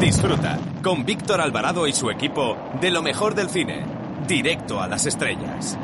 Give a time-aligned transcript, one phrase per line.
[0.00, 3.84] Disfruta con Víctor Alvarado y su equipo de lo mejor del cine,
[4.26, 5.78] directo a las estrellas.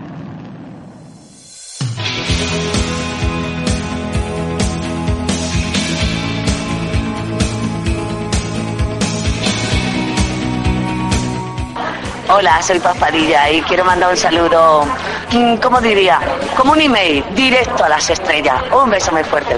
[12.35, 14.87] Hola, soy Paz Padilla y quiero mandar un saludo,
[15.63, 16.21] ¿cómo diría?
[16.57, 18.63] Como un email, directo a las estrellas.
[18.73, 19.57] Un beso muy fuerte.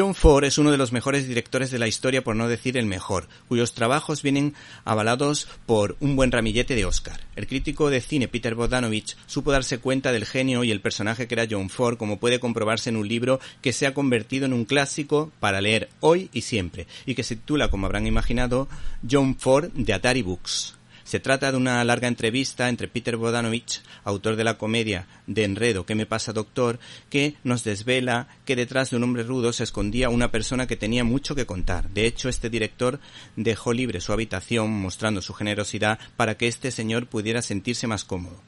[0.00, 2.86] John Ford es uno de los mejores directores de la historia, por no decir el
[2.86, 4.54] mejor, cuyos trabajos vienen
[4.86, 7.20] avalados por un buen ramillete de Oscar.
[7.36, 11.34] El crítico de cine Peter Bogdanovich supo darse cuenta del genio y el personaje que
[11.34, 14.64] era John Ford, como puede comprobarse en un libro que se ha convertido en un
[14.64, 18.68] clásico para leer hoy y siempre, y que se titula, como habrán imaginado,
[19.08, 20.79] John Ford de Atari Books.
[21.10, 25.84] Se trata de una larga entrevista entre Peter Bodanovich, autor de la comedia de Enredo,
[25.84, 30.08] ¿Qué me pasa, doctor?, que nos desvela que detrás de un hombre rudo se escondía
[30.08, 31.90] una persona que tenía mucho que contar.
[31.90, 33.00] De hecho, este director
[33.34, 38.40] dejó libre su habitación, mostrando su generosidad para que este señor pudiera sentirse más cómodo.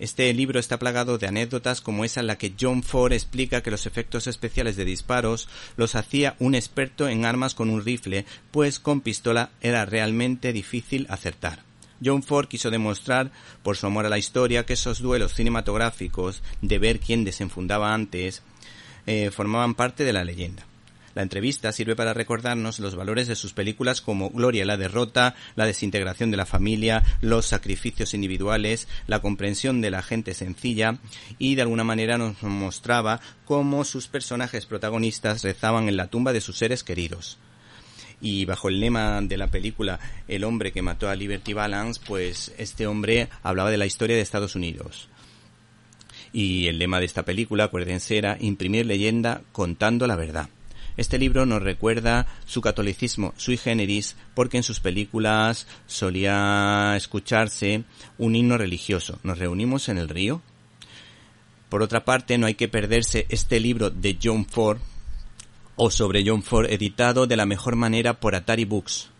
[0.00, 3.70] Este libro está plagado de anécdotas como esa en la que John Ford explica que
[3.70, 8.80] los efectos especiales de disparos los hacía un experto en armas con un rifle, pues
[8.80, 11.70] con pistola era realmente difícil acertar.
[12.04, 13.30] John Ford quiso demostrar,
[13.62, 18.42] por su amor a la historia, que esos duelos cinematográficos de ver quién desenfundaba antes
[19.06, 20.64] eh, formaban parte de la leyenda.
[21.14, 25.66] La entrevista sirve para recordarnos los valores de sus películas como Gloria la derrota, la
[25.66, 30.98] desintegración de la familia, los sacrificios individuales, la comprensión de la gente sencilla
[31.38, 36.40] y de alguna manera nos mostraba cómo sus personajes protagonistas rezaban en la tumba de
[36.40, 37.38] sus seres queridos
[38.22, 42.54] y bajo el lema de la película El hombre que mató a Liberty Balance, pues
[42.56, 45.08] este hombre hablaba de la historia de Estados Unidos.
[46.32, 50.48] Y el lema de esta película, acuérdense, era imprimir leyenda contando la verdad.
[50.96, 57.84] Este libro nos recuerda su catolicismo sui generis porque en sus películas solía escucharse
[58.18, 59.18] un himno religioso.
[59.22, 60.42] Nos reunimos en el río.
[61.70, 64.78] Por otra parte, no hay que perderse este libro de John Ford,
[65.76, 69.10] o sobre John Ford editado de la mejor manera por Atari Books,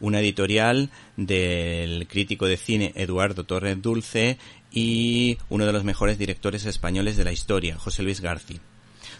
[0.00, 4.38] una editorial del crítico de cine Eduardo Torres Dulce
[4.72, 8.60] y uno de los mejores directores españoles de la historia, José Luis García,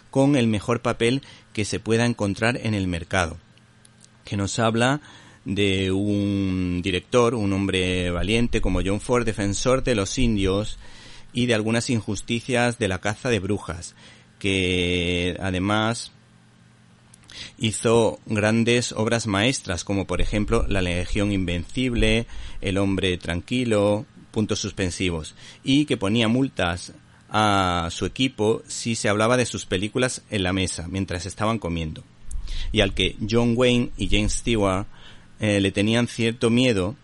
[0.09, 1.21] con el mejor papel
[1.53, 3.37] que se pueda encontrar en el mercado,
[4.25, 5.01] que nos habla
[5.45, 10.77] de un director, un hombre valiente como John Ford, defensor de los indios
[11.33, 13.95] y de algunas injusticias de la caza de brujas,
[14.39, 16.11] que además
[17.57, 22.27] Hizo grandes obras maestras como por ejemplo La Legión Invencible,
[22.61, 26.93] El Hombre Tranquilo, puntos suspensivos, y que ponía multas
[27.29, 32.03] a su equipo si se hablaba de sus películas en la mesa mientras estaban comiendo.
[32.71, 34.85] Y al que John Wayne y James Stewart
[35.39, 36.95] eh, le tenían cierto miedo,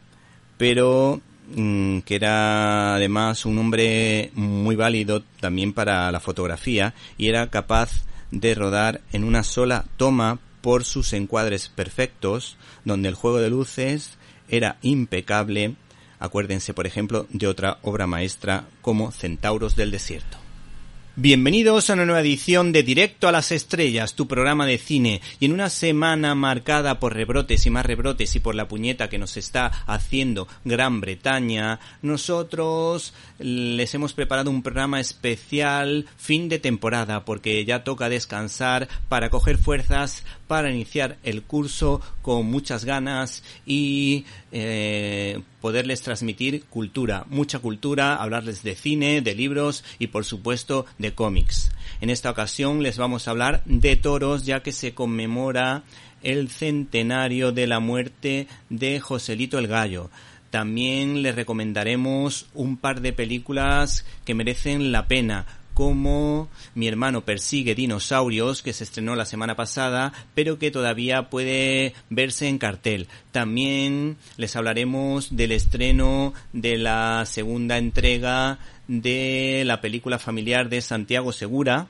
[0.57, 1.21] pero
[1.55, 8.06] mm, que era además un hombre muy válido también para la fotografía y era capaz
[8.31, 14.17] de rodar en una sola toma por sus encuadres perfectos, donde el juego de luces
[14.49, 15.75] era impecable.
[16.19, 20.46] Acuérdense, por ejemplo, de otra obra maestra como Centauros del Desierto.
[21.19, 25.45] Bienvenidos a una nueva edición de Directo a las Estrellas, tu programa de cine, y
[25.45, 29.35] en una semana marcada por rebrotes y más rebrotes y por la puñeta que nos
[29.35, 37.65] está haciendo Gran Bretaña, nosotros les hemos preparado un programa especial fin de temporada porque
[37.65, 45.41] ya toca descansar para coger fuerzas para iniciar el curso con muchas ganas y eh,
[45.67, 51.71] poderles transmitir cultura, mucha cultura, hablarles de cine, de libros y por supuesto de cómics.
[51.99, 55.83] En esta ocasión les vamos a hablar de toros ya que se conmemora
[56.23, 60.09] el centenario de la muerte de Joselito el Gallo.
[60.51, 65.47] También les recomendaremos un par de películas que merecen la pena,
[65.77, 71.93] como Mi hermano persigue dinosaurios, que se estrenó la semana pasada, pero que todavía puede
[72.09, 73.07] verse en cartel.
[73.31, 78.57] También les hablaremos del estreno de la segunda entrega
[78.87, 81.85] de la película familiar de Santiago Segura.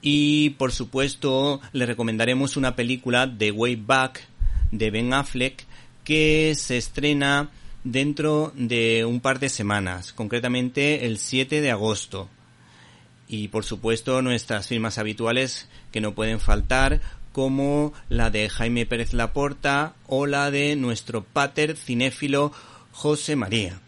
[0.00, 4.26] Y por supuesto, les recomendaremos una película de Way Back
[4.70, 5.66] de Ben Affleck
[6.04, 7.50] que se estrena
[7.84, 12.30] dentro de un par de semanas, concretamente el 7 de agosto.
[13.28, 17.00] Y por supuesto nuestras firmas habituales que no pueden faltar,
[17.32, 22.50] como la de Jaime Pérez Laporta o la de nuestro pater cinéfilo
[22.92, 23.80] José María.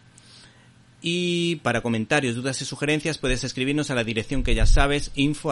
[1.01, 5.51] Y para comentarios, dudas y sugerencias puedes escribirnos a la dirección que ya sabes, info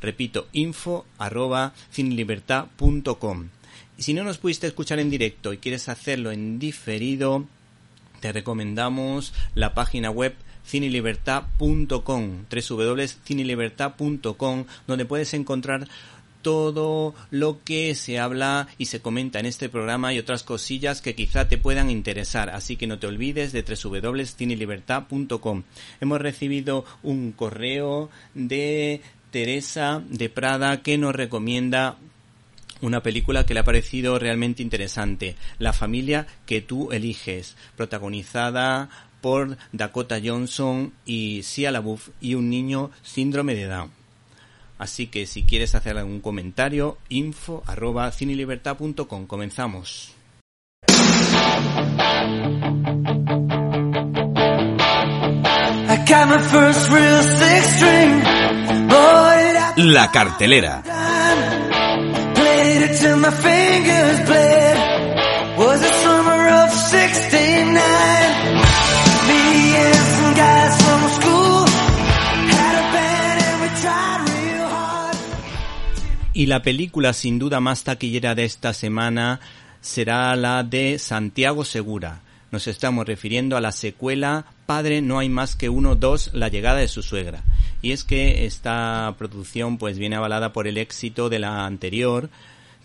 [0.00, 1.74] Repito, info arroba
[3.96, 7.46] Y si no nos pudiste escuchar en directo y quieres hacerlo en diferido,
[8.20, 10.34] te recomendamos la página web
[10.66, 15.86] cinelibertad.com, www.cinelibertad.com, donde puedes encontrar
[16.42, 21.14] todo lo que se habla y se comenta en este programa y otras cosillas que
[21.14, 22.50] quizá te puedan interesar.
[22.50, 25.62] Así que no te olvides de www.cinelibertad.com.
[26.00, 31.96] Hemos recibido un correo de Teresa de Prada que nos recomienda
[32.80, 38.88] una película que le ha parecido realmente interesante, La familia que tú eliges, protagonizada
[39.20, 43.90] por Dakota Johnson y Sia LaBeouf y un niño síndrome de Down.
[44.78, 49.26] Así que si quieres hacer algún comentario, info arroba cinelibertad.com.
[49.26, 50.14] Comenzamos.
[59.76, 60.82] La cartelera.
[76.40, 79.40] Y la película sin duda más taquillera de esta semana
[79.82, 82.22] será la de Santiago Segura.
[82.50, 86.78] Nos estamos refiriendo a la secuela Padre no hay más que uno, dos, la llegada
[86.78, 87.44] de su suegra.
[87.82, 92.30] Y es que esta producción pues viene avalada por el éxito de la anterior,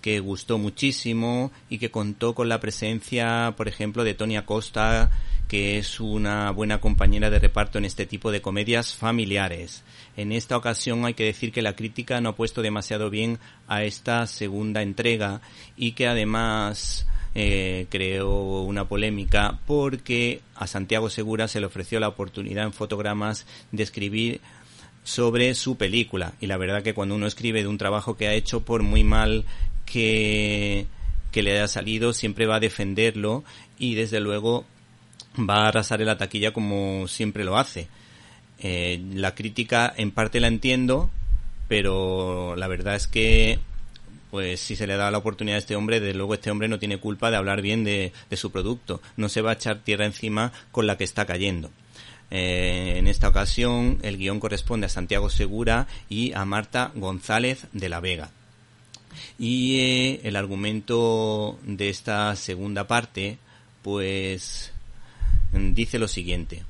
[0.02, 5.10] que gustó muchísimo y que contó con la presencia, por ejemplo, de Tony Acosta,
[5.48, 9.84] que es una buena compañera de reparto en este tipo de comedias familiares.
[10.18, 13.84] En esta ocasión hay que decir que la crítica no ha puesto demasiado bien a
[13.84, 15.42] esta segunda entrega
[15.76, 22.08] y que además eh, creó una polémica porque a Santiago Segura se le ofreció la
[22.08, 24.42] oportunidad en fotogramas de escribir
[25.04, 28.34] sobre su película y la verdad que cuando uno escribe de un trabajo que ha
[28.34, 29.44] hecho por muy mal
[29.86, 30.88] que
[31.36, 33.44] que le haya salido siempre va a defenderlo
[33.78, 34.64] y desde luego
[35.38, 37.90] va a arrasar en la taquilla como siempre lo hace.
[38.60, 41.10] Eh, la crítica en parte la entiendo,
[41.68, 43.60] pero la verdad es que
[44.36, 46.78] pues si se le da la oportunidad a este hombre, desde luego este hombre no
[46.78, 49.02] tiene culpa de hablar bien de, su producto.
[49.16, 51.72] No se va a echar tierra encima con la que está cayendo.
[52.32, 57.88] Eh, en esta ocasión el guion corresponde a Santiago Segura y a Marta González de
[57.88, 58.32] la Vega.
[59.40, 63.38] Y eh, el argumento de esta segunda parte,
[63.84, 64.74] pues
[65.54, 66.64] dice lo siguiente,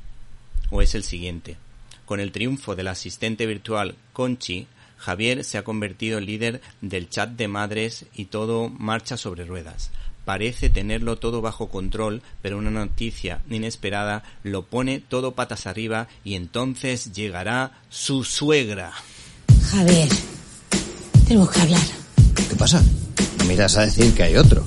[0.69, 1.57] o es el siguiente.
[2.05, 4.67] Con el triunfo del asistente virtual Conchi,
[4.97, 9.91] Javier se ha convertido en líder del chat de madres y todo marcha sobre ruedas.
[10.23, 16.33] Parece tenerlo todo bajo control, pero una noticia inesperada lo pone todo patas arriba y
[16.35, 18.91] entonces llegará su suegra.
[19.69, 20.09] Javier,
[21.27, 21.81] tenemos que hablar.
[22.49, 22.83] ¿Qué pasa?
[23.47, 24.65] miras a decir que hay otro?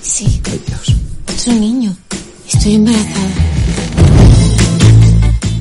[0.00, 0.40] Sí.
[0.44, 0.94] Ay, Dios.
[1.28, 1.96] Es un niño.
[2.50, 3.34] Estoy embarazada.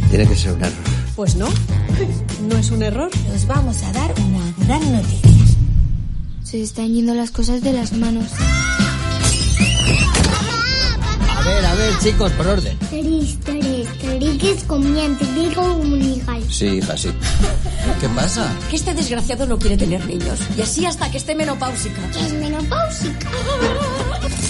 [0.09, 0.92] Tiene que ser un error.
[1.15, 1.47] Pues no,
[2.49, 3.09] no es un error.
[3.35, 5.29] Os vamos a dar una gran noticia.
[6.43, 8.31] Se están yendo las cosas de las manos.
[11.29, 12.77] A ver, a ver, chicos, por orden.
[12.89, 16.41] Tres, tres, tres, comiente, digo comunicar.
[16.49, 17.09] Sí, hija, sí.
[17.99, 18.51] ¿Qué pasa?
[18.69, 20.39] Que este desgraciado no quiere tener niños.
[20.57, 22.01] Y así hasta que esté menopáusica.
[22.11, 23.29] ¿Qué es menopáusica?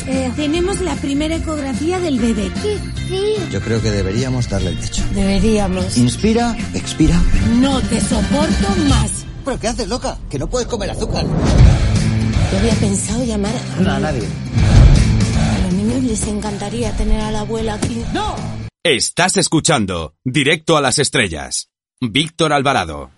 [0.07, 2.51] Eh, tenemos la primera ecografía del bebé.
[2.61, 3.49] ¿Qué feo?
[3.51, 5.03] Yo creo que deberíamos darle el pecho.
[5.13, 5.97] Deberíamos.
[5.97, 7.15] Inspira, expira.
[7.61, 9.25] No te soporto más.
[9.45, 10.17] ¿Pero qué haces, loca?
[10.29, 11.25] Que no puedes comer azúcar.
[11.25, 14.23] Yo había pensado llamar a, No, a nadie.
[14.23, 16.03] a los niños.
[16.03, 18.03] Les encantaría tener a la abuela aquí.
[18.13, 18.35] ¡No!
[18.83, 21.69] Estás escuchando Directo a las Estrellas.
[22.01, 23.11] Víctor Alvarado.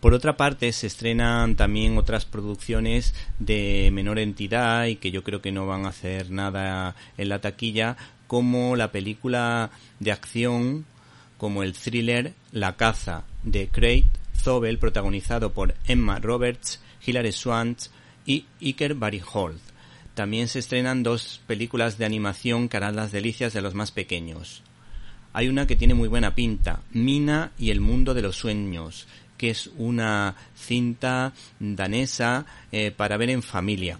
[0.00, 5.42] Por otra parte, se estrenan también otras producciones de menor entidad y que yo creo
[5.42, 10.86] que no van a hacer nada en la taquilla, como la película de acción,
[11.36, 14.04] como el thriller La caza de Craig
[14.36, 17.78] Zobel, protagonizado por Emma Roberts, Hilary Swank
[18.24, 19.60] y Iker Barinholtz.
[20.14, 24.62] También se estrenan dos películas de animación que harán las delicias de los más pequeños.
[25.32, 29.06] Hay una que tiene muy buena pinta, Mina y el mundo de los sueños,
[29.40, 33.98] que es una cinta danesa eh, para ver en familia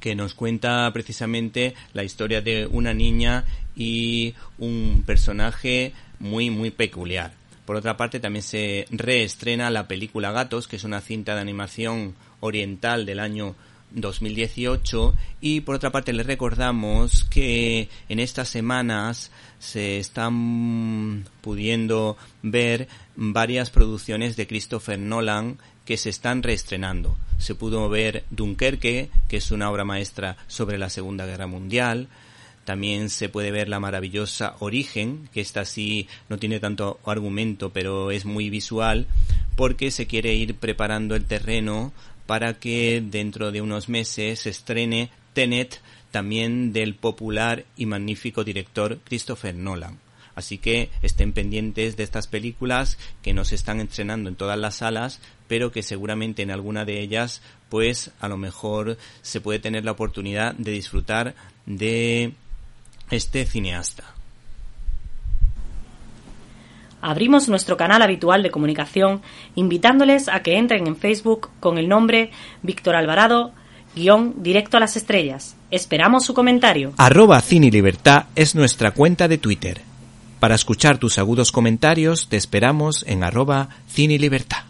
[0.00, 3.44] que nos cuenta precisamente la historia de una niña
[3.76, 7.32] y un personaje muy muy peculiar.
[7.64, 12.16] Por otra parte, también se reestrena la película Gatos, que es una cinta de animación
[12.40, 13.54] oriental del año
[13.92, 22.88] 2018 y por otra parte les recordamos que en estas semanas se están pudiendo ver
[23.16, 27.16] varias producciones de Christopher Nolan que se están reestrenando.
[27.38, 32.08] Se pudo ver Dunkerque, que es una obra maestra sobre la Segunda Guerra Mundial,
[32.66, 38.10] también se puede ver la maravillosa Origen, que esta sí no tiene tanto argumento, pero
[38.10, 39.06] es muy visual,
[39.54, 41.92] porque se quiere ir preparando el terreno
[42.26, 45.80] para que dentro de unos meses se estrene Tenet,
[46.10, 50.00] también del popular y magnífico director Christopher Nolan.
[50.36, 54.76] Así que estén pendientes de estas películas que no se están estrenando en todas las
[54.76, 59.84] salas, pero que seguramente en alguna de ellas, pues a lo mejor se puede tener
[59.84, 62.34] la oportunidad de disfrutar de
[63.10, 64.04] este cineasta.
[67.00, 69.22] Abrimos nuestro canal habitual de comunicación
[69.54, 72.30] invitándoles a que entren en Facebook con el nombre
[72.62, 73.52] Víctor Alvarado
[73.94, 75.56] guion directo a las estrellas.
[75.70, 76.92] Esperamos su comentario.
[76.98, 79.80] Arroba Cine Libertad es nuestra cuenta de Twitter.
[80.46, 84.62] Para escuchar tus agudos comentarios te esperamos en arroba Cine Libertad.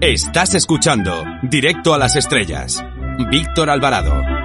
[0.00, 2.82] Estás escuchando Directo a las Estrellas.
[3.30, 4.40] Víctor Alvarado.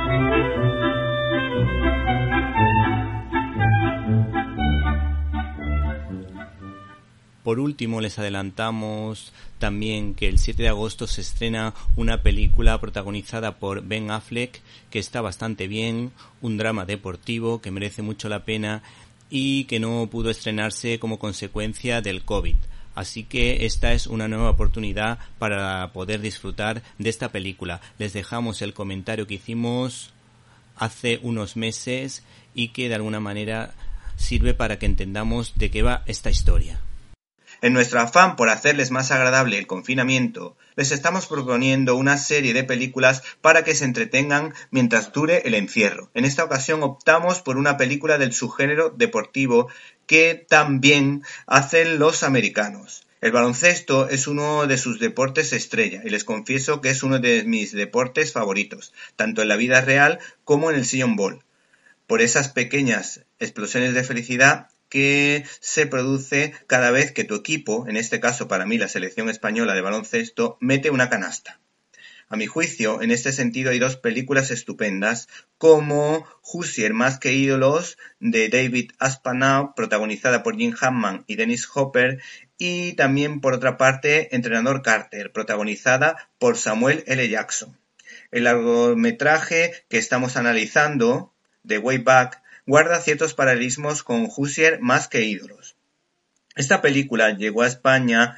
[7.45, 13.57] Por último, les adelantamos también que el 7 de agosto se estrena una película protagonizada
[13.57, 18.83] por Ben Affleck que está bastante bien, un drama deportivo que merece mucho la pena
[19.29, 22.55] y que no pudo estrenarse como consecuencia del COVID.
[22.95, 27.81] Así que esta es una nueva oportunidad para poder disfrutar de esta película.
[27.97, 30.13] Les dejamos el comentario que hicimos
[30.77, 33.73] hace unos meses y que de alguna manera
[34.15, 36.79] sirve para que entendamos de qué va esta historia.
[37.61, 42.63] En nuestro afán por hacerles más agradable el confinamiento, les estamos proponiendo una serie de
[42.63, 46.09] películas para que se entretengan mientras dure el encierro.
[46.13, 49.69] En esta ocasión optamos por una película del subgénero deportivo
[50.05, 53.05] que también hacen los americanos.
[53.21, 57.43] El baloncesto es uno de sus deportes estrella y les confieso que es uno de
[57.43, 61.43] mis deportes favoritos, tanto en la vida real como en el sillon ball,
[62.05, 67.97] por esas pequeñas explosiones de felicidad que se produce cada vez que tu equipo, en
[67.97, 71.59] este caso para mí la selección española de baloncesto, mete una canasta.
[72.27, 75.27] A mi juicio, en este sentido hay dos películas estupendas,
[75.59, 82.19] como Hussier más que ídolos, de David Aspanow, protagonizada por Jim Hammond y Dennis Hopper,
[82.57, 87.29] y también, por otra parte, Entrenador Carter, protagonizada por Samuel L.
[87.29, 87.77] Jackson.
[88.31, 91.31] El largometraje que estamos analizando,
[91.67, 95.75] The Way Back, guarda ciertos paralelismos con Hussier más que ídolos.
[96.55, 98.37] Esta película llegó a España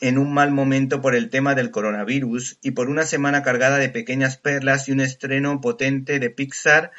[0.00, 3.88] en un mal momento por el tema del coronavirus y por una semana cargada de
[3.88, 6.92] pequeñas perlas y un estreno potente de Pixar,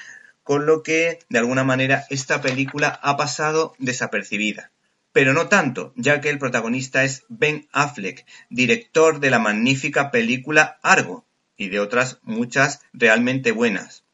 [0.44, 4.72] con lo que, de alguna manera, esta película ha pasado desapercibida.
[5.12, 10.80] Pero no tanto, ya que el protagonista es Ben Affleck, director de la magnífica película
[10.82, 11.26] Argo,
[11.58, 14.06] y de otras muchas realmente buenas,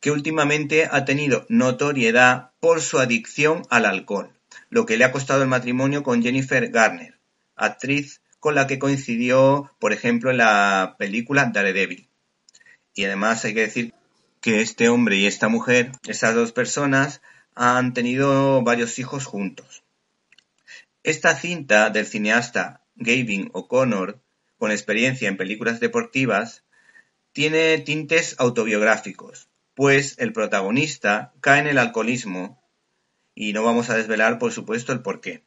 [0.00, 4.32] que últimamente ha tenido notoriedad por su adicción al alcohol,
[4.70, 7.16] lo que le ha costado el matrimonio con Jennifer Garner
[7.56, 12.08] actriz con la que coincidió, por ejemplo, en la película Daredevil.
[12.94, 13.94] Y además hay que decir
[14.40, 17.22] que este hombre y esta mujer, esas dos personas,
[17.54, 19.82] han tenido varios hijos juntos.
[21.02, 24.20] Esta cinta del cineasta Gavin O'Connor,
[24.58, 26.64] con experiencia en películas deportivas,
[27.32, 32.60] tiene tintes autobiográficos, pues el protagonista cae en el alcoholismo
[33.34, 35.44] y no vamos a desvelar, por supuesto, el porqué.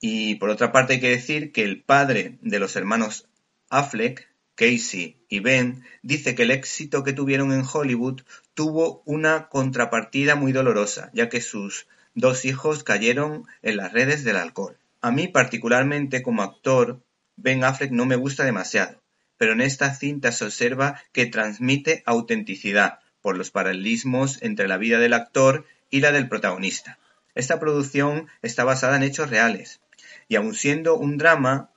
[0.00, 3.28] Y por otra parte hay que decir que el padre de los hermanos
[3.68, 8.22] Affleck, Casey y Ben, dice que el éxito que tuvieron en Hollywood
[8.54, 14.36] tuvo una contrapartida muy dolorosa, ya que sus dos hijos cayeron en las redes del
[14.36, 14.78] alcohol.
[15.02, 17.04] A mí particularmente como actor,
[17.36, 19.02] Ben Affleck no me gusta demasiado,
[19.36, 24.98] pero en esta cinta se observa que transmite autenticidad por los paralelismos entre la vida
[24.98, 26.98] del actor y la del protagonista.
[27.34, 29.80] Esta producción está basada en hechos reales,
[30.28, 31.70] y aun siendo un drama,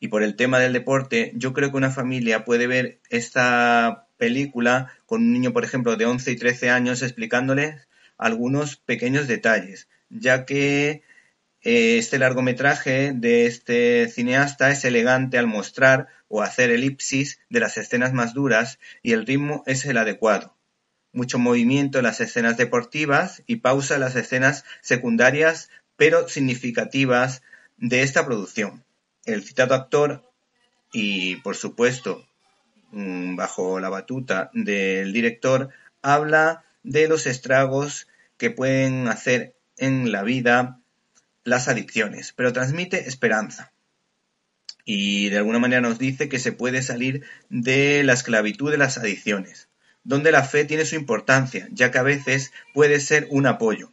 [0.00, 4.92] y por el tema del deporte, yo creo que una familia puede ver esta película
[5.06, 7.86] con un niño, por ejemplo, de 11 y 13 años explicándoles
[8.18, 11.02] algunos pequeños detalles, ya que
[11.68, 18.12] este largometraje de este cineasta es elegante al mostrar o hacer elipsis de las escenas
[18.12, 20.54] más duras y el ritmo es el adecuado.
[21.12, 27.42] Mucho movimiento en las escenas deportivas y pausa en las escenas secundarias pero significativas
[27.78, 28.84] de esta producción.
[29.24, 30.30] El citado actor
[30.92, 32.24] y, por supuesto,
[32.92, 35.70] mm, bajo la batuta del director,
[36.00, 38.06] habla de los estragos
[38.36, 40.80] que pueden hacer en la vida
[41.46, 43.72] las adicciones, pero transmite esperanza.
[44.84, 48.98] Y de alguna manera nos dice que se puede salir de la esclavitud de las
[48.98, 49.68] adicciones,
[50.04, 53.92] donde la fe tiene su importancia, ya que a veces puede ser un apoyo.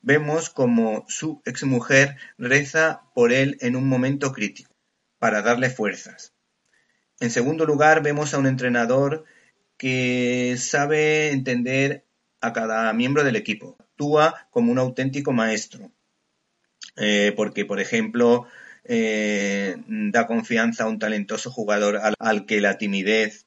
[0.00, 4.74] Vemos como su exmujer reza por él en un momento crítico,
[5.18, 6.32] para darle fuerzas.
[7.18, 9.24] En segundo lugar, vemos a un entrenador
[9.76, 12.04] que sabe entender
[12.40, 13.76] a cada miembro del equipo.
[13.80, 15.90] Actúa como un auténtico maestro.
[16.96, 18.46] Eh, porque, por ejemplo,
[18.84, 23.46] eh, da confianza a un talentoso jugador al, que la timidez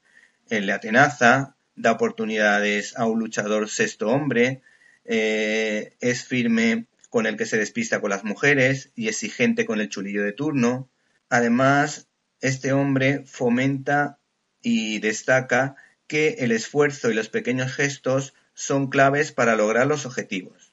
[0.50, 4.62] eh, le atenaza, da oportunidades a un luchador sexto hombre,
[5.04, 10.22] es firme con el que se despista con las mujeres y exigente con el chulillo
[10.22, 10.88] de turno.
[11.28, 12.08] Además,
[12.40, 14.18] este hombre fomenta
[14.62, 15.74] y destaca
[16.06, 20.69] que el esfuerzo y los pequeños gestos son claves para lograr los objetivos.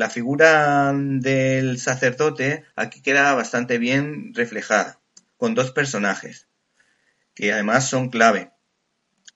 [0.00, 4.98] La figura del sacerdote aquí queda bastante bien reflejada,
[5.36, 6.48] con dos personajes,
[7.34, 8.50] que además son clave,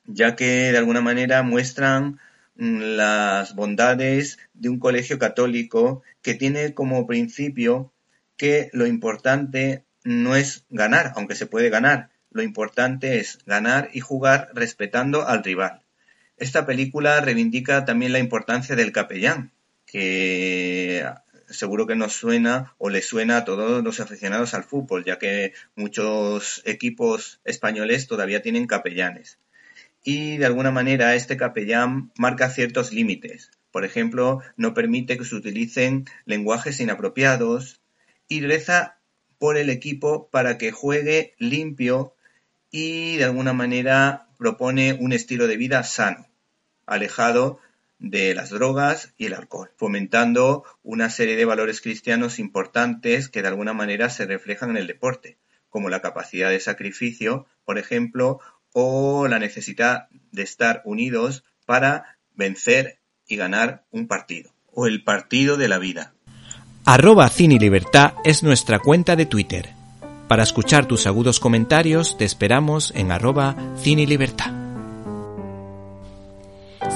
[0.07, 2.19] ya que de alguna manera muestran
[2.55, 7.93] las bondades de un colegio católico que tiene como principio
[8.39, 14.01] que lo importante no es ganar, aunque se puede ganar, lo importante es ganar y
[14.01, 15.83] jugar respetando al rival.
[16.39, 19.53] Esta película reivindica también la importancia del capellán,
[19.95, 21.07] que
[21.49, 25.53] seguro que nos suena o le suena a todos los aficionados al fútbol, ya que
[25.77, 29.39] muchos equipos españoles todavía tienen capellanes
[30.03, 33.53] y de alguna manera este capellán marca ciertos límites.
[33.71, 37.81] Por ejemplo, no permite que se utilicen lenguajes inapropiados
[38.27, 38.99] y reza
[39.39, 42.17] por el equipo para que juegue limpio
[42.73, 46.27] y de alguna manera propone un estilo de vida sano,
[46.85, 47.61] alejado
[47.99, 53.49] de las drogas y el alcohol, fomentando una serie de valores cristianos importantes que de
[53.49, 55.39] alguna manera se reflejan en el deporte,
[55.71, 58.41] como la capacidad de sacrificio, por ejemplo,
[58.73, 65.57] o la necesidad de estar unidos para vencer y ganar un partido, o el partido
[65.57, 66.15] de la vida.
[66.85, 69.71] Arroba Cine Libertad es nuestra cuenta de Twitter.
[70.29, 74.64] Para escuchar tus agudos comentarios te esperamos en arroba Cine Libertad.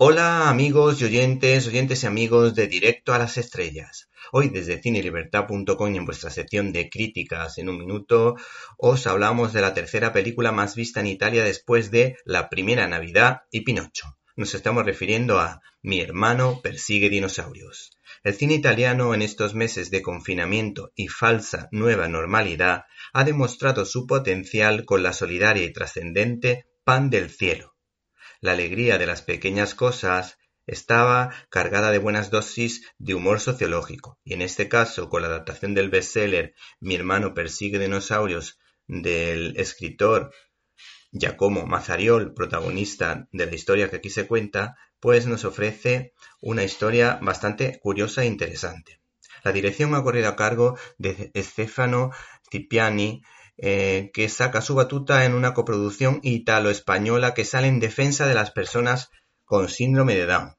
[0.05, 4.09] Hola amigos y oyentes, oyentes y amigos de Directo a las Estrellas.
[4.33, 8.35] Hoy desde cinelibertad.com en vuestra sección de críticas en un minuto
[8.79, 13.43] os hablamos de la tercera película más vista en Italia después de La Primera Navidad
[13.53, 14.19] y Pinocho.
[14.35, 17.97] Nos estamos refiriendo a Mi hermano persigue dinosaurios.
[18.25, 24.09] El cine italiano en estos meses de confinamiento y falsa nueva normalidad ha demostrado su
[24.09, 27.72] potencial con la solidaria y trascendente Pan del Cielo.
[28.43, 34.35] La alegría de las pequeñas cosas estaba cargada de buenas dosis de humor sociológico, y
[34.35, 40.35] en este caso, con la adaptación del bestseller Mi hermano persigue dinosaurios del escritor
[41.13, 47.21] Giacomo Mazzariol, protagonista de la historia que aquí se cuenta, pues nos ofrece una historia
[47.23, 48.99] bastante curiosa e interesante.
[49.45, 52.11] La dirección ha corrido a cargo de Stefano
[52.51, 53.23] Cipiani,
[53.63, 58.51] eh, que saca su batuta en una coproducción italo-española que sale en defensa de las
[58.51, 59.09] personas
[59.45, 60.57] con síndrome de Down.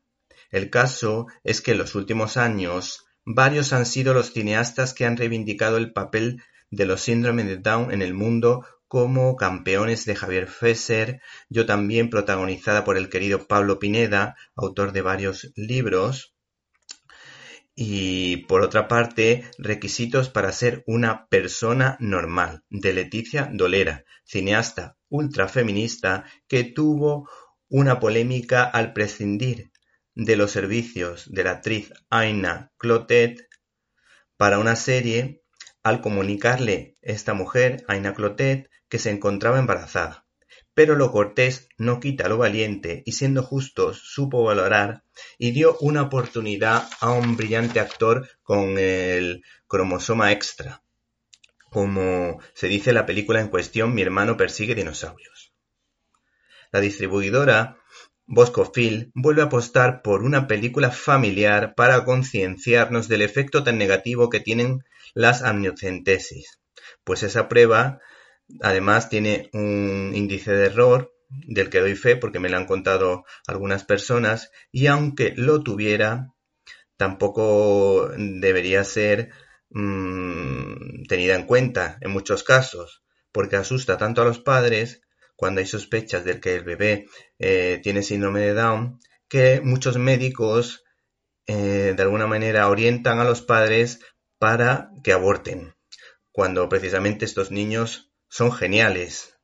[0.52, 5.18] El caso es que en los últimos años varios han sido los cineastas que han
[5.18, 10.48] reivindicado el papel de los síndromes de Down en el mundo como Campeones de Javier
[10.48, 16.33] Fesser, Yo también protagonizada por el querido Pablo Pineda, autor de varios libros.
[17.76, 26.26] Y por otra parte, Requisitos para ser una persona normal, de Leticia Dolera, cineasta ultrafeminista
[26.48, 27.30] que tuvo
[27.70, 29.72] una polémica al prescindir
[30.16, 33.48] de los servicios de la actriz Aina Clotet
[34.38, 35.42] para una serie
[35.84, 40.23] al comunicarle esta mujer, Aina Clotet, que se encontraba embarazada.
[40.74, 45.04] Pero lo cortés no quita lo valiente y siendo justos supo valorar
[45.38, 50.82] y dio una oportunidad a un brillante actor con el cromosoma extra.
[51.70, 55.54] Como se dice en la película en cuestión, mi hermano persigue dinosaurios.
[56.72, 57.78] La distribuidora
[58.26, 64.30] Bosco Phil vuelve a apostar por una película familiar para concienciarnos del efecto tan negativo
[64.30, 64.84] que tienen
[65.14, 66.60] las amniocentesis,
[67.04, 68.00] pues esa prueba
[68.62, 73.26] además tiene un índice de error del que doy fe porque me lo han contado
[73.48, 76.34] algunas personas y aunque lo tuviera
[76.98, 79.32] tampoco debería ser
[79.70, 85.02] mmm, tenida en cuenta en muchos casos porque asusta tanto a los padres
[85.36, 87.08] cuando hay sospechas de que el bebé
[87.40, 90.84] eh, tiene síndrome de Down, que muchos médicos
[91.48, 94.00] eh, de alguna manera orientan a los padres
[94.38, 95.76] para que aborten,
[96.32, 99.36] cuando precisamente estos niños son geniales.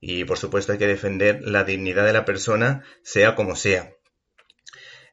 [0.00, 3.92] Y por supuesto hay que defender la dignidad de la persona, sea como sea.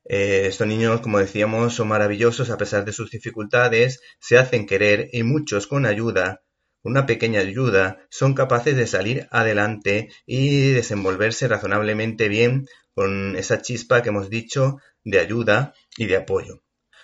[0.05, 5.09] Eh, estos niños, como decíamos, son maravillosos a pesar de sus dificultades, se hacen querer
[5.13, 6.41] y muchos con ayuda
[6.83, 14.01] una pequeña ayuda, son capaces de salir adelante y desenvolverse razonablemente bien con esa chispa
[14.01, 16.63] que hemos dicho de ayuda y de apoyo.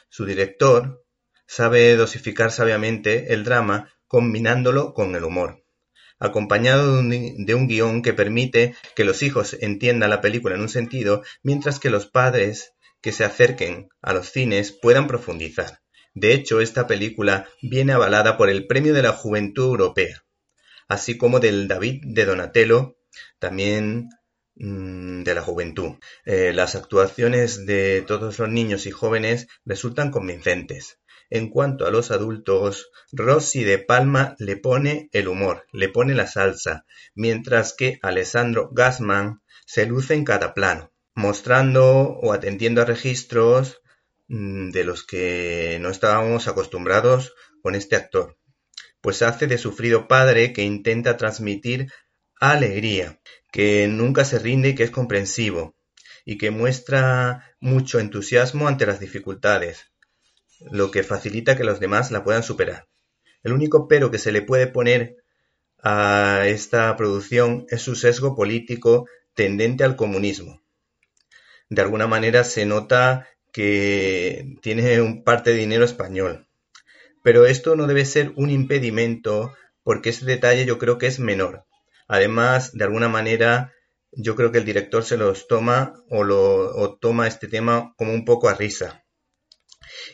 [0.09, 1.03] Su director
[1.45, 5.63] sabe dosificar sabiamente el drama combinándolo con el humor,
[6.19, 11.23] acompañado de un, guion que permite que los hijos entiendan la película en un sentido,
[11.43, 15.81] mientras que los padres que se acerquen a los cines puedan profundizar.
[16.13, 20.23] De hecho, esta película viene avalada por el Premio de la Juventud Europea,
[20.87, 22.97] así como del David de Donatello,
[23.37, 24.09] también
[24.55, 25.97] mm, de la juventud.
[26.25, 30.97] Eh, las actuaciones de todos los niños y jóvenes resultan convincentes.
[31.29, 36.27] En cuanto a los adultos, Rossi de Palma le pone el humor, le pone la
[36.27, 36.85] salsa,
[37.15, 41.85] mientras que Alessandro Gassman se luce en cada plano, mostrando
[42.21, 43.81] o atendiendo a registros
[44.29, 48.37] Mm, de los que no estábamos acostumbrados con este actor,
[48.99, 51.91] pues hace de sufrido padre que intenta transmitir
[52.39, 53.21] alegría,
[53.53, 55.77] que nunca se rinde y que es comprensivo,
[56.25, 59.93] y que muestra mucho entusiasmo ante las dificultades,
[60.71, 62.87] lo que facilita que los demás la puedan superar.
[63.43, 65.17] El único pero que se le puede poner
[65.81, 70.61] a esta producción es su sesgo político tendente al comunismo.
[71.69, 76.47] De alguna manera se nota que tiene un parte de dinero español.
[77.23, 81.65] Pero esto no debe ser un impedimento porque ese detalle yo creo que es menor.
[82.07, 83.73] Además, de alguna manera,
[84.11, 88.25] yo creo que el director se los toma o, o toma este tema como un
[88.25, 89.06] poco a risa.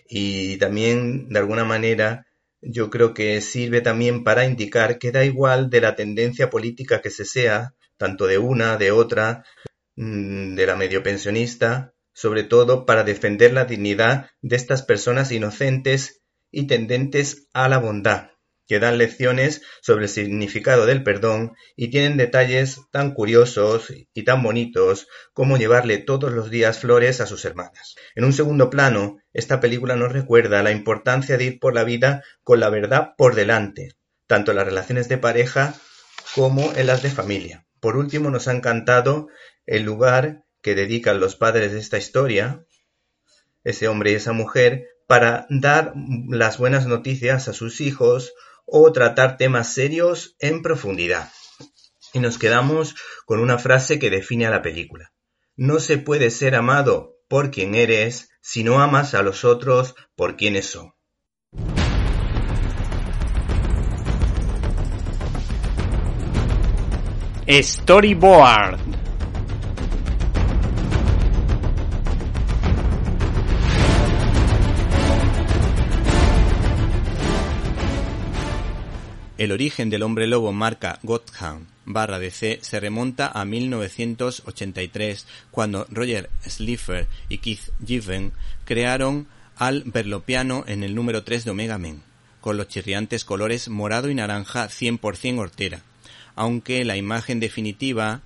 [0.08, 2.26] Y también, de alguna manera,
[2.62, 7.10] yo creo que sirve también para indicar que da igual de la tendencia política que
[7.10, 9.44] se sea, tanto de una, de otra,
[9.96, 16.22] mm, de la medio pensionista, sobre todo para defender la dignidad de estas personas inocentes
[16.52, 18.33] y tendentes a la bondad,
[18.68, 24.42] que dan lecciones sobre el significado del perdón y tienen detalles tan curiosos y tan
[24.44, 27.96] bonitos como llevarle todos los días flores a sus hermanas.
[28.16, 32.24] En un segundo plano, esta película nos recuerda la importancia de ir por la vida
[32.44, 33.96] con la verdad por delante,
[34.28, 35.76] tanto en las relaciones de pareja
[36.36, 37.66] como en las de familia.
[37.80, 39.28] Por último, nos ha encantado
[39.66, 42.66] el lugar que dedican los padres de esta historia,
[43.64, 45.94] ese hombre y esa mujer, para dar
[46.30, 48.34] las buenas noticias a sus hijos
[48.76, 51.32] o tratar temas serios en profundidad.
[52.12, 52.96] Y nos quedamos
[53.28, 55.14] con una frase que define a la película.
[55.56, 60.38] No se puede ser amado por quien eres si no amas a los otros por
[60.38, 60.92] quienes son.
[67.48, 68.80] Storyboard
[79.36, 86.30] El origen del hombre lobo marca Gotham barra DC se remonta a 1983 cuando Roger
[86.46, 88.32] Slifer y Keith Giffen
[88.64, 89.26] crearon
[89.58, 92.04] al Berlopiano en el número 3 de Omega Men,
[92.42, 95.82] con los chirriantes colores morado y naranja 100% hortera,
[96.36, 98.22] aunque la imagen definitiva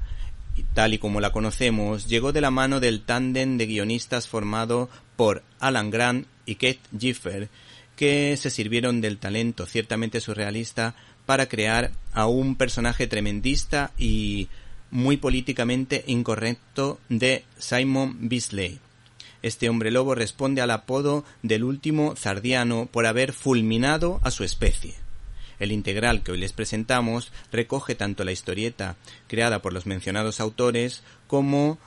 [0.73, 5.43] tal y como la conocemos, llegó de la mano del tándem de guionistas formado por
[5.59, 7.49] Alan Grant y Keith Giffen
[7.97, 14.47] que se sirvieron del talento ciertamente surrealista para crear a un personaje tremendista y
[14.91, 18.79] muy políticamente incorrecto de Simon Beasley.
[19.41, 24.95] Este hombre lobo responde al apodo del último zardiano por haber fulminado a su especie.
[25.60, 28.95] El integral que hoy les presentamos recoge tanto la historieta
[29.27, 31.79] creada por los mencionados autores como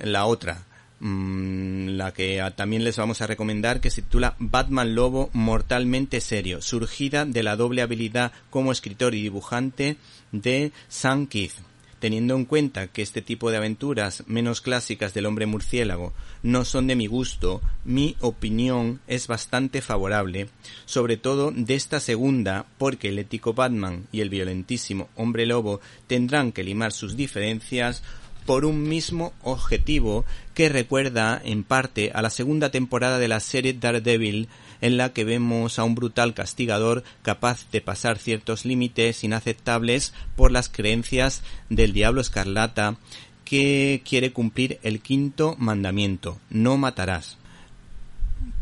[0.00, 0.62] la otra,
[1.00, 7.24] la que también les vamos a recomendar que se titula Batman Lobo mortalmente serio, surgida
[7.24, 9.96] de la doble habilidad como escritor y dibujante
[10.32, 11.54] de Sam Keith.
[12.00, 16.12] Teniendo en cuenta que este tipo de aventuras menos clásicas del hombre murciélago
[16.44, 20.48] no son de mi gusto, mi opinión es bastante favorable,
[20.84, 26.52] sobre todo de esta segunda, porque el ético Batman y el violentísimo hombre lobo tendrán
[26.52, 28.04] que limar sus diferencias
[28.48, 33.74] por un mismo objetivo que recuerda en parte a la segunda temporada de la serie
[33.74, 34.48] Daredevil
[34.80, 40.50] en la que vemos a un brutal castigador capaz de pasar ciertos límites inaceptables por
[40.50, 42.96] las creencias del diablo escarlata
[43.44, 47.36] que quiere cumplir el quinto mandamiento, no matarás.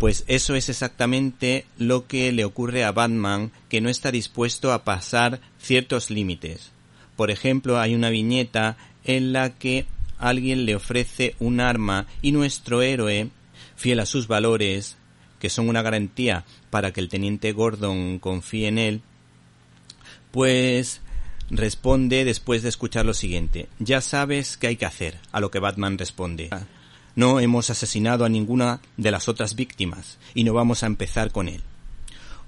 [0.00, 4.82] Pues eso es exactamente lo que le ocurre a Batman, que no está dispuesto a
[4.82, 6.72] pasar ciertos límites.
[7.14, 9.86] Por ejemplo, hay una viñeta en la que
[10.18, 13.30] alguien le ofrece un arma y nuestro héroe,
[13.76, 14.96] fiel a sus valores,
[15.38, 19.02] que son una garantía para que el teniente Gordon confíe en él,
[20.32, 21.00] pues
[21.50, 23.68] responde después de escuchar lo siguiente.
[23.78, 26.50] Ya sabes qué hay que hacer, a lo que Batman responde.
[27.14, 31.48] No hemos asesinado a ninguna de las otras víctimas y no vamos a empezar con
[31.48, 31.62] él.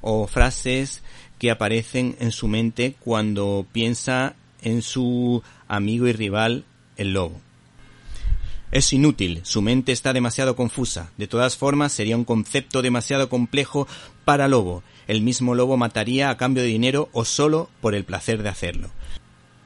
[0.01, 1.03] O frases
[1.39, 6.65] que aparecen en su mente cuando piensa en su amigo y rival,
[6.97, 7.41] el lobo.
[8.71, 11.11] Es inútil, su mente está demasiado confusa.
[11.17, 13.89] De todas formas, sería un concepto demasiado complejo
[14.27, 14.83] para Lobo.
[15.07, 18.91] El mismo Lobo mataría a cambio de dinero o solo por el placer de hacerlo.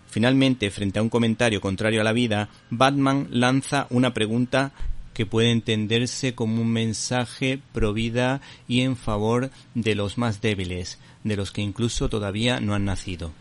[0.09, 4.73] Finalmente, frente a un comentario contrario a la vida, Batman lanza una pregunta
[5.15, 10.99] que puede entenderse como un mensaje pro vida y en favor de los más débiles,
[11.25, 13.33] de los que incluso todavía no han nacido.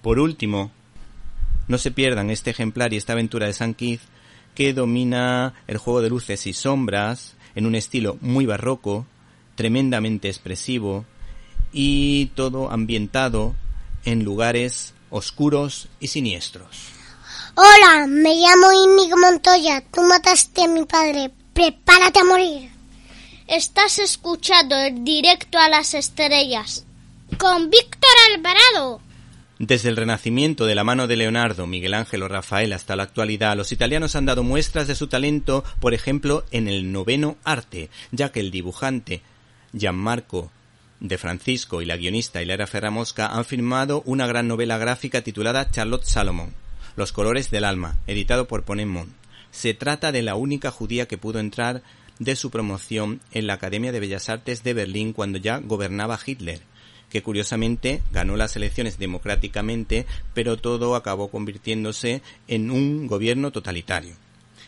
[0.00, 0.70] Por último,
[1.72, 4.02] no se pierdan este ejemplar y esta aventura de San Keith
[4.54, 9.06] que domina el juego de luces y sombras en un estilo muy barroco,
[9.54, 11.06] tremendamente expresivo
[11.72, 13.54] y todo ambientado
[14.04, 16.90] en lugares oscuros y siniestros.
[17.54, 19.82] Hola, me llamo Inigo Montoya.
[19.90, 21.30] Tú mataste a mi padre.
[21.54, 22.70] Prepárate a morir.
[23.46, 26.84] Estás escuchando el directo a las estrellas
[27.38, 29.00] con Víctor Alvarado.
[29.62, 33.56] Desde el Renacimiento de la mano de Leonardo, Miguel Ángel o Rafael hasta la actualidad,
[33.56, 38.32] los italianos han dado muestras de su talento, por ejemplo, en el noveno arte, ya
[38.32, 39.22] que el dibujante
[39.72, 40.50] Gianmarco
[40.98, 46.06] de Francisco y la guionista Hilera Ferramosca han firmado una gran novela gráfica titulada Charlotte
[46.06, 46.52] Salomon,
[46.96, 49.14] Los colores del alma, editado por Ponemon.
[49.52, 51.84] Se trata de la única judía que pudo entrar
[52.18, 56.62] de su promoción en la Academia de Bellas Artes de Berlín cuando ya gobernaba Hitler
[57.12, 64.14] que curiosamente ganó las elecciones democráticamente, pero todo acabó convirtiéndose en un gobierno totalitario.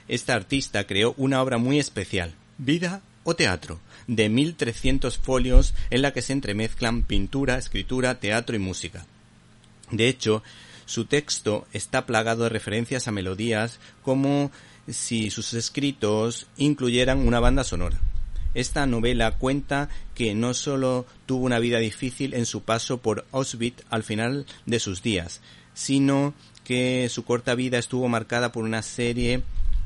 [0.08, 6.12] Esta artista creó una obra muy especial, Vida o Teatro, de 1300 folios en la
[6.12, 9.06] que se entremezclan pintura, escritura, teatro y música.
[9.90, 10.42] De hecho,
[10.84, 14.50] su texto está plagado de referencias a melodías como
[14.86, 17.98] si sus escritos incluyeran una banda sonora.
[18.54, 23.84] Esta novela cuenta que no solo tuvo una vida difícil en su paso por Auschwitz
[23.90, 25.40] al final de sus días,
[25.74, 29.42] sino que su corta vida estuvo marcada por una serie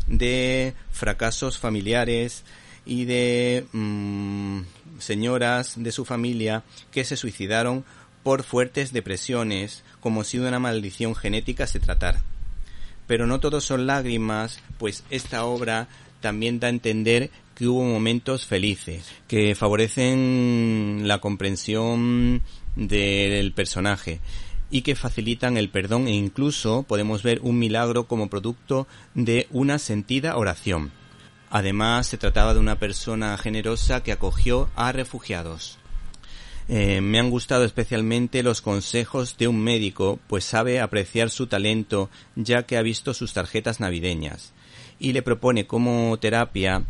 [0.07, 2.45] de fracasos familiares
[2.87, 4.61] y de mm,
[4.99, 7.85] señoras de su familia que se suicidaron
[8.23, 12.23] por fuertes depresiones, como si de una maldición genética se tratara.
[13.07, 15.89] Pero no todos son lágrimas, pues esta obra
[16.21, 22.41] también da a entender que hubo momentos felices, que favorecen la comprensión
[22.77, 24.21] del personaje
[24.71, 29.81] y que facilitan el perdón e incluso podemos ver un milagro como producto de una
[29.81, 30.93] sentida oración.
[31.51, 35.79] Además, se trataba de una persona generosa que acogió a refugiados.
[36.69, 42.09] Eh, me han gustado especialmente los consejos de un médico, pues sabe apreciar su talento
[42.37, 44.53] ya que ha visto sus tarjetas navideñas
[45.01, 46.85] y le propone como terapia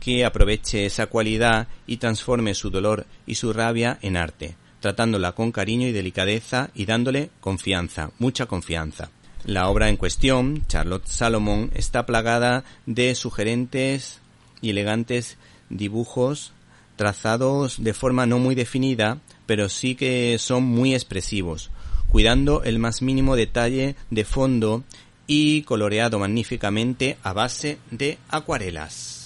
[0.00, 5.52] que aproveche esa cualidad y transforme su dolor y su rabia en arte, tratándola con
[5.52, 9.10] cariño y delicadeza y dándole confianza, mucha confianza.
[9.44, 14.20] La obra en cuestión, Charlotte Salomon, está plagada de sugerentes
[14.60, 16.52] y elegantes dibujos
[16.96, 21.70] trazados de forma no muy definida, pero sí que son muy expresivos,
[22.08, 24.84] cuidando el más mínimo detalle de fondo
[25.26, 29.19] y coloreado magníficamente a base de acuarelas.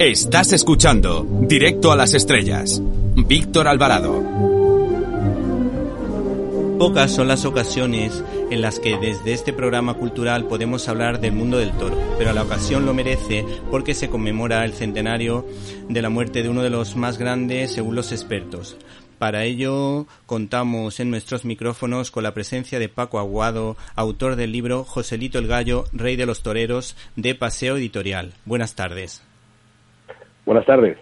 [0.00, 2.82] Estás escuchando Directo a las Estrellas.
[3.14, 4.24] Víctor Alvarado.
[6.78, 11.58] Pocas son las ocasiones en las que desde este programa cultural podemos hablar del mundo
[11.58, 15.46] del toro, pero la ocasión lo merece porque se conmemora el centenario
[15.90, 18.78] de la muerte de uno de los más grandes según los expertos,
[19.20, 24.82] para ello contamos en nuestros micrófonos con la presencia de Paco Aguado, autor del libro
[24.82, 28.32] Joselito el Gallo, Rey de los Toreros, de Paseo Editorial.
[28.46, 29.22] Buenas tardes.
[30.46, 30.96] Buenas tardes.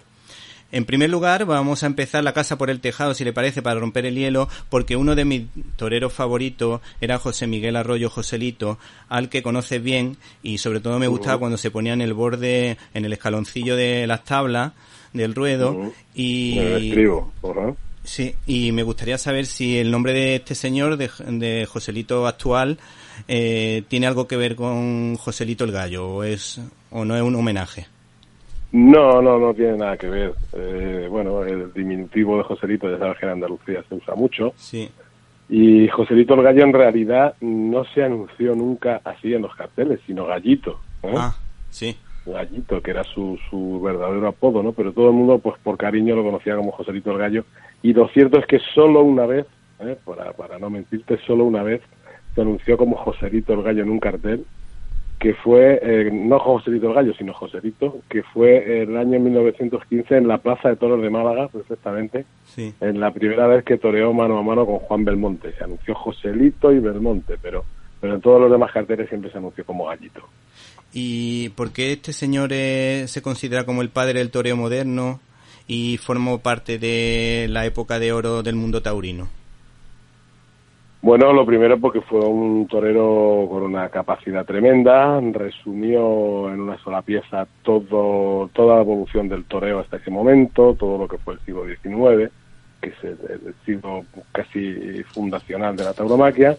[0.72, 3.78] En primer lugar, vamos a empezar la casa por el tejado, si le parece, para
[3.78, 5.44] romper el hielo, porque uno de mis
[5.76, 11.06] toreros favoritos era José Miguel Arroyo Joselito, al que conoces bien y sobre todo me
[11.06, 14.72] gustaba cuando se ponía en el borde, en el escaloncillo de las tablas
[15.12, 16.58] del ruedo y...
[16.58, 17.32] escribo,
[18.08, 22.78] Sí, y me gustaría saber si el nombre de este señor, de, de Joselito actual,
[23.28, 26.58] eh, tiene algo que ver con Joselito el Gallo o, es,
[26.90, 27.86] o no es un homenaje.
[28.72, 30.32] No, no, no tiene nada que ver.
[30.54, 34.54] Eh, bueno, el diminutivo de Joselito, ya sabes que en Andalucía se usa mucho.
[34.56, 34.88] Sí.
[35.50, 40.24] Y Joselito el Gallo en realidad no se anunció nunca así en los carteles, sino
[40.24, 40.80] Gallito.
[41.02, 41.12] ¿eh?
[41.14, 41.36] Ah,
[41.68, 41.94] sí.
[42.32, 44.72] Gallito, que era su, su verdadero apodo, ¿no?
[44.72, 47.44] Pero todo el mundo, pues por cariño, lo conocía como Joselito el Gallo.
[47.82, 49.46] Y lo cierto es que solo una vez,
[49.80, 49.96] ¿eh?
[50.04, 51.80] para, para no mentirte, solo una vez
[52.34, 54.44] se anunció como Joselito el Gallo en un cartel,
[55.18, 60.28] que fue, eh, no Joselito el Gallo, sino Joselito, que fue el año 1915 en
[60.28, 62.72] la Plaza de Toros de Málaga, perfectamente, Sí.
[62.80, 65.52] en la primera vez que toreó mano a mano con Juan Belmonte.
[65.58, 67.64] Se anunció Joselito y Belmonte, pero,
[68.00, 70.22] pero en todos los demás carteles siempre se anunció como Gallito.
[70.92, 75.20] ¿Y por qué este señor se considera como el padre del toreo moderno
[75.66, 79.28] y formó parte de la época de oro del mundo taurino?
[81.00, 87.02] Bueno, lo primero porque fue un torero con una capacidad tremenda, resumió en una sola
[87.02, 91.40] pieza todo, toda la evolución del toreo hasta ese momento, todo lo que fue el
[91.40, 92.32] siglo XIX,
[92.80, 96.56] que es el, el siglo casi fundacional de la tauromaquia,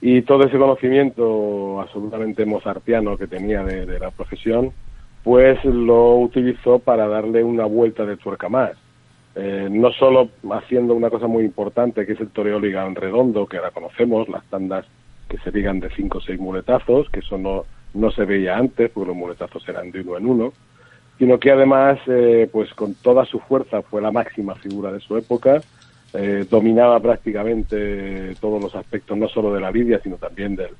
[0.00, 4.72] y todo ese conocimiento absolutamente mozartiano que tenía de, la profesión,
[5.22, 8.72] pues lo utilizó para darle una vuelta de tuerca más.
[9.34, 13.46] Eh, no solo haciendo una cosa muy importante que es el toreo ligado en redondo,
[13.46, 14.86] que ahora conocemos, las tandas
[15.28, 18.90] que se ligan de cinco o seis muletazos, que eso no, no se veía antes,
[18.90, 20.52] porque los muletazos eran de uno en uno,
[21.18, 25.16] sino que además, eh, pues con toda su fuerza fue la máxima figura de su
[25.18, 25.60] época,
[26.12, 30.70] eh, dominaba prácticamente todos los aspectos, no solo de la lidia, sino también del,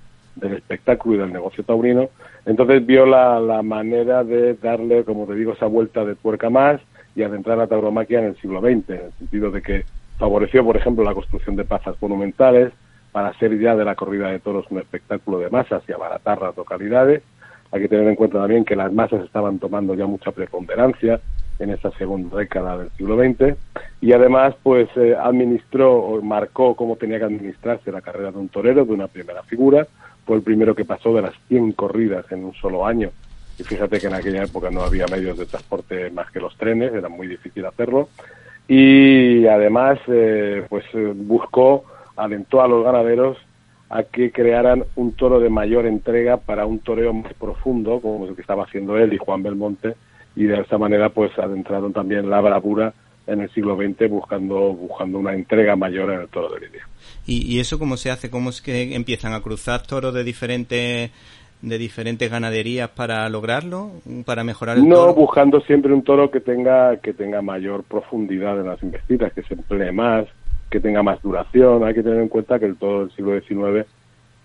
[0.55, 2.09] espectáculo y del negocio taurino.
[2.47, 6.81] Entonces vio la, la manera de darle, como te digo, esa vuelta de tuerca más
[7.15, 9.85] y adentrar la tauromaquia en el siglo XX, en el sentido de que
[10.19, 12.73] favoreció, por ejemplo, la construcción de plazas monumentales
[13.13, 16.57] para hacer ya de la corrida de toros un espectáculo de masas y abaratar las
[16.57, 17.23] localidades.
[17.73, 21.21] Hay que tener en cuenta también que las masas estaban tomando ya mucha preponderancia
[21.61, 23.57] en esa segunda década del siglo XX
[24.01, 28.49] y además pues eh, administró o marcó cómo tenía que administrarse la carrera de un
[28.49, 29.87] torero, de una primera figura,
[30.27, 33.11] fue el primero que pasó de las 100 corridas en un solo año.
[33.59, 36.95] Y fíjate que en aquella época no había medios de transporte más que los trenes,
[36.95, 38.09] era muy difícil hacerlo.
[38.67, 41.85] Y además eh, pues eh, buscó,
[42.17, 43.37] alentó a los ganaderos
[43.91, 48.35] a que crearan un toro de mayor entrega para un toreo más profundo, como el
[48.37, 49.95] que estaba haciendo él y Juan Belmonte,
[50.41, 52.95] y de esta manera pues adentraron también la bravura
[53.27, 56.89] en el siglo XX buscando buscando una entrega mayor en el toro de lidia.
[57.27, 58.31] ¿Y, ¿Y, eso cómo se hace?
[58.31, 61.11] ¿Cómo es que empiezan a cruzar toros de diferentes
[61.61, 63.91] de diferentes ganaderías para lograrlo,
[64.25, 65.15] para mejorar el no, toro?
[65.15, 69.53] buscando siempre un toro que tenga que tenga mayor profundidad en las investidas, que se
[69.53, 70.25] emplee más,
[70.71, 71.85] que tenga más duración.
[71.85, 73.87] Hay que tener en cuenta que el toro del siglo XIX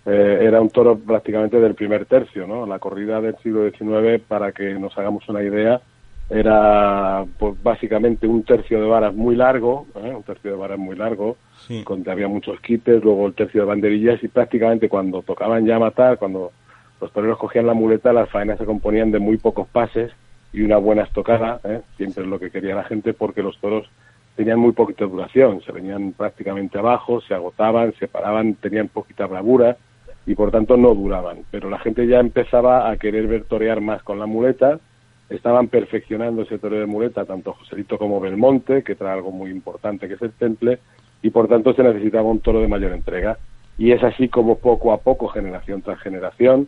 [0.05, 2.65] eh, era un toro prácticamente del primer tercio, ¿no?
[2.67, 5.81] La corrida del siglo XIX, para que nos hagamos una idea,
[6.29, 10.13] era pues básicamente un tercio de varas muy largo, ¿eh?
[10.15, 11.83] un tercio de varas muy largo, sí.
[11.87, 16.17] donde había muchos quites, luego el tercio de banderillas y prácticamente cuando tocaban ya matar,
[16.17, 16.51] cuando
[17.01, 20.11] los toreros cogían la muleta, las faenas se componían de muy pocos pases
[20.53, 21.81] y una buena estocada, ¿eh?
[21.97, 23.87] siempre es lo que quería la gente porque los toros
[24.35, 29.77] tenían muy poquita duración, se venían prácticamente abajo, se agotaban, se paraban, tenían poquita bravura
[30.25, 31.39] y por tanto no duraban.
[31.51, 34.79] Pero la gente ya empezaba a querer ver torear más con la muleta,
[35.29, 40.07] estaban perfeccionando ese toreo de muleta, tanto Joselito como Belmonte, que trae algo muy importante
[40.07, 40.79] que es el temple,
[41.21, 43.37] y por tanto se necesitaba un toro de mayor entrega.
[43.77, 46.67] Y es así como poco a poco, generación tras generación,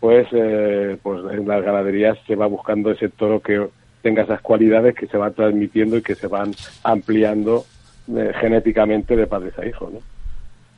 [0.00, 3.66] pues, eh, pues en las ganaderías se va buscando ese toro que
[4.02, 6.52] tenga esas cualidades que se van transmitiendo y que se van
[6.84, 7.64] ampliando
[8.16, 10.15] eh, genéticamente de padres a hijos, ¿no?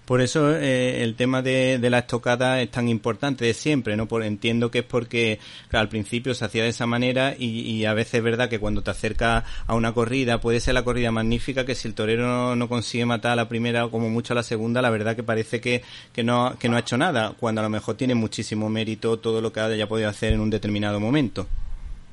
[0.09, 4.06] Por eso eh, el tema de, la estocada es tan importante de siempre, ¿no?
[4.06, 5.38] Por, entiendo que es porque
[5.70, 8.90] al principio se hacía de esa manera y, a veces es verdad que cuando te
[8.90, 13.04] acercas a una corrida puede ser la corrida magnífica que si el torero no, consigue
[13.04, 15.82] matar a la primera o como mucho a la segunda, la verdad que parece que,
[16.14, 19.42] que, no, que no ha hecho nada, cuando a lo mejor tiene muchísimo mérito todo
[19.42, 21.46] lo que haya podido hacer en un determinado momento.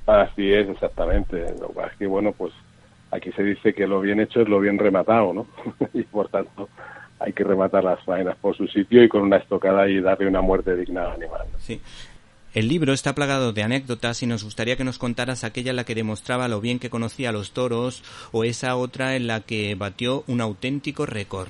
[0.05, 1.45] Así es, exactamente.
[1.61, 2.51] Lo que es que, bueno, pues
[3.11, 5.47] aquí se dice que lo bien hecho es lo bien rematado, ¿no?
[5.93, 6.67] y por tanto
[7.19, 10.41] hay que rematar las faenas por su sitio y con una estocada y darle una
[10.41, 11.41] muerte digna al animal.
[11.57, 11.81] Sí.
[12.53, 15.83] El libro está plagado de anécdotas y nos gustaría que nos contaras aquella en la
[15.83, 18.01] que demostraba lo bien que conocía a los toros
[18.31, 21.49] o esa otra en la que batió un auténtico récord.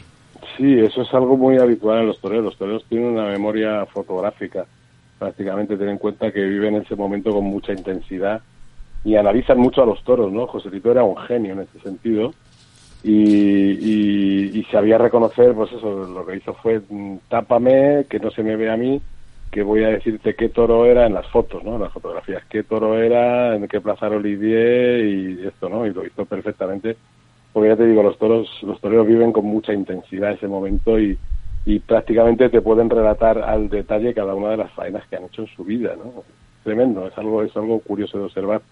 [0.57, 2.45] Sí, eso es algo muy habitual en los toreros.
[2.45, 4.65] Los toreros tienen una memoria fotográfica.
[5.19, 8.41] Prácticamente ten en cuenta que viven en ese momento con mucha intensidad
[9.03, 10.47] y analizan mucho a los toros, ¿no?
[10.47, 12.33] José Tito era un genio en ese sentido
[13.07, 18.41] y, y, sabía reconocer, pues eso, lo que hizo fue mm, tápame, que no se
[18.41, 18.99] me ve a mí,
[19.51, 21.75] que voy a decirte qué toro era en las fotos, ¿no?
[21.75, 25.85] En las fotografías, qué toro era, en qué plaza Olivier y esto, ¿no?
[25.85, 26.97] Y lo hizo perfectamente,
[27.53, 31.15] porque ya te digo, los toros, los toreros viven con mucha intensidad ese momento y,
[31.63, 35.43] y prácticamente te pueden relatar al detalle cada una de las faenas que han hecho
[35.43, 36.23] en su vida, ¿no?
[36.63, 38.63] Tremendo, es algo, es algo curioso de observar.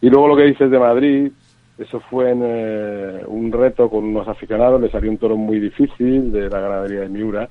[0.00, 1.32] Y luego lo que dices de Madrid,
[1.78, 6.32] eso fue en, eh, un reto con unos aficionados, le salió un toro muy difícil
[6.32, 7.48] de la ganadería de Miura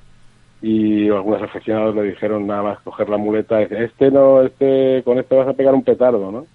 [0.62, 5.34] y algunos aficionados le dijeron nada más coger la muleta, este no, este con este
[5.34, 6.46] vas a pegar un petardo, ¿no?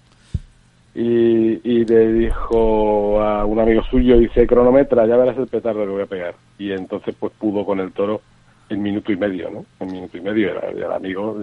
[0.94, 5.92] Y, y le dijo a un amigo suyo, dice, cronometra, ya verás el petardo que
[5.92, 6.34] voy a pegar.
[6.58, 8.20] Y entonces pues pudo con el toro
[8.68, 9.64] en minuto y medio, ¿no?
[9.78, 11.38] En minuto y medio, el, el amigo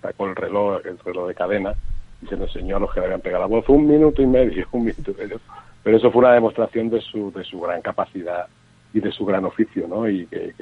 [0.00, 1.74] sacó el reloj, el reloj de cadena,
[2.22, 4.26] y se lo enseñó a los que le habían pegado la voz un minuto y
[4.26, 5.40] medio, un minuto y medio.
[5.82, 8.46] Pero eso fue una demostración de su, de su gran capacidad
[8.92, 10.08] y de su gran oficio, ¿no?
[10.08, 10.52] Y que,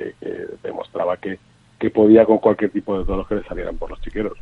[0.63, 1.39] demostraba que,
[1.79, 4.39] que podía con cualquier tipo de toros que le salieran por los chiqueros.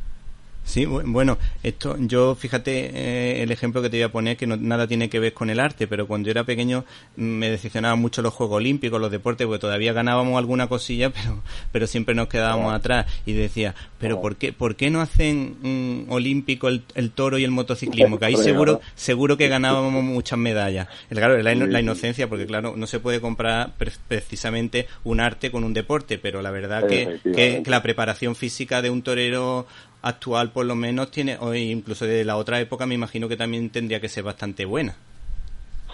[0.66, 4.56] Sí, bueno, esto, yo fíjate eh, el ejemplo que te voy a poner que no,
[4.56, 6.84] nada tiene que ver con el arte, pero cuando yo era pequeño
[7.16, 11.40] mm, me decepcionaban mucho los Juegos Olímpicos, los deportes, porque todavía ganábamos alguna cosilla, pero,
[11.70, 13.06] pero siempre nos quedábamos atrás.
[13.24, 17.52] Y decía, pero ¿por qué, por qué no hacen un olímpico el, toro y el
[17.52, 18.18] motociclismo?
[18.18, 20.88] Que ahí seguro, seguro que ganábamos muchas medallas.
[21.10, 23.74] El, claro, la, la inocencia, porque claro, no se puede comprar
[24.08, 28.90] precisamente un arte con un deporte, pero la verdad que, que la preparación física de
[28.90, 29.66] un torero
[30.06, 33.70] actual por lo menos tiene, o incluso de la otra época me imagino que también
[33.70, 34.94] tendría que ser bastante buena.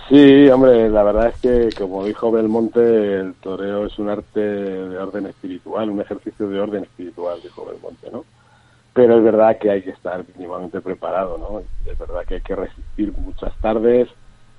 [0.08, 4.98] Sí, hombre, la verdad es que, como dijo Belmonte, el toreo es un arte de
[4.98, 8.24] orden espiritual, un ejercicio de orden espiritual, dijo Belmonte, ¿no?
[8.92, 11.60] Pero es verdad que hay que estar mínimamente preparado, ¿no?
[11.90, 14.08] Es verdad que hay que resistir muchas tardes,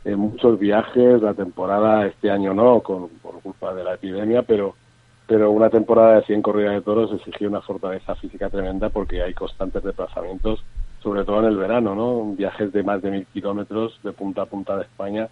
[0.06, 4.76] en muchos viajes, la temporada este año no, con, por culpa de la epidemia, pero
[5.28, 9.34] pero una temporada de 100 corridas de toros exigió una fortaleza física tremenda porque hay
[9.34, 10.64] constantes desplazamientos,
[11.02, 12.34] sobre todo en el verano, ¿no?
[12.36, 15.30] Viajes de más de mil kilómetros de punta a punta de España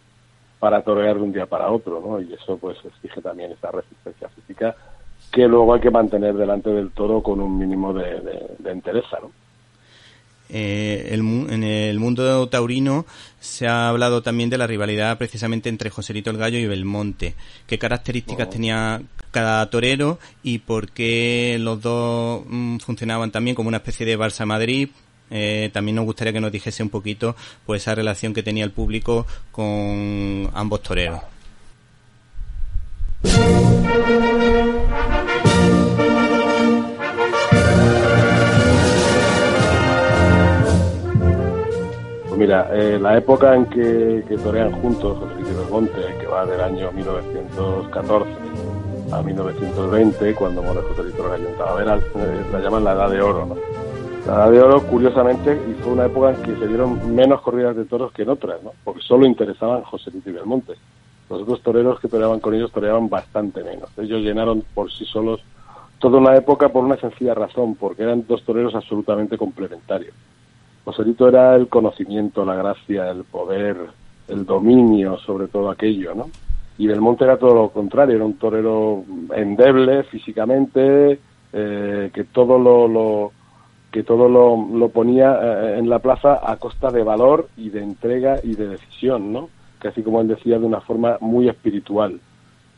[0.60, 2.22] para torear de un día para otro, ¿no?
[2.22, 4.76] Y eso pues exige también esa resistencia física
[5.32, 9.18] que luego hay que mantener delante del toro con un mínimo de, de, de entereza,
[9.22, 9.32] ¿no?
[10.54, 13.06] Eh, en el mundo taurino
[13.40, 17.36] se ha hablado también de la rivalidad precisamente entre Joselito el Gallo y Belmonte.
[17.66, 19.02] ¿Qué características tenía
[19.32, 24.46] cada torero y por qué los dos mm, funcionaban también como una especie de Barça
[24.46, 24.90] Madrid?
[25.30, 28.72] Eh, también nos gustaría que nos dijese un poquito pues esa relación que tenía el
[28.72, 31.22] público con ambos toreros.
[42.42, 46.92] mira, eh, la época en que, torean juntos José Luis Belmonte, que va del año
[46.92, 48.51] 1914
[49.12, 53.56] a 1920, cuando muere José Luis Gallo eh, la llaman la Edad de Oro, ¿no?
[54.26, 57.76] La Edad de Oro, curiosamente, y fue una época en que se dieron menos corridas
[57.76, 58.72] de toros que en otras, ¿no?
[58.84, 60.74] Porque solo interesaban José Luis y Belmonte.
[61.30, 63.90] Los otros toreros que toreaban con ellos toreaban bastante menos.
[63.98, 65.42] Ellos llenaron por sí solos
[66.00, 70.14] toda una época por una sencilla razón, porque eran dos toreros absolutamente complementarios.
[70.84, 73.78] Joselito era el conocimiento, la gracia, el poder,
[74.28, 76.30] el dominio sobre todo aquello, ¿no?
[76.82, 79.04] Y Belmonte era todo lo contrario, era un torero
[79.36, 81.20] endeble físicamente,
[81.54, 83.32] eh, que todo lo,
[83.92, 87.84] que todo lo, lo ponía eh, en la plaza a costa de valor y de
[87.84, 89.50] entrega y de decisión, ¿no?
[89.88, 92.20] Así como él decía, de una forma muy espiritual.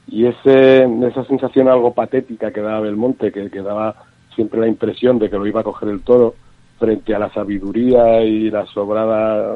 [0.10, 3.96] Y ese, esa sensación algo patética que daba Belmonte, que, daba
[4.36, 6.36] siempre la impresión de que lo iba a coger el toro,
[6.78, 9.56] frente a la sabiduría y la sobrada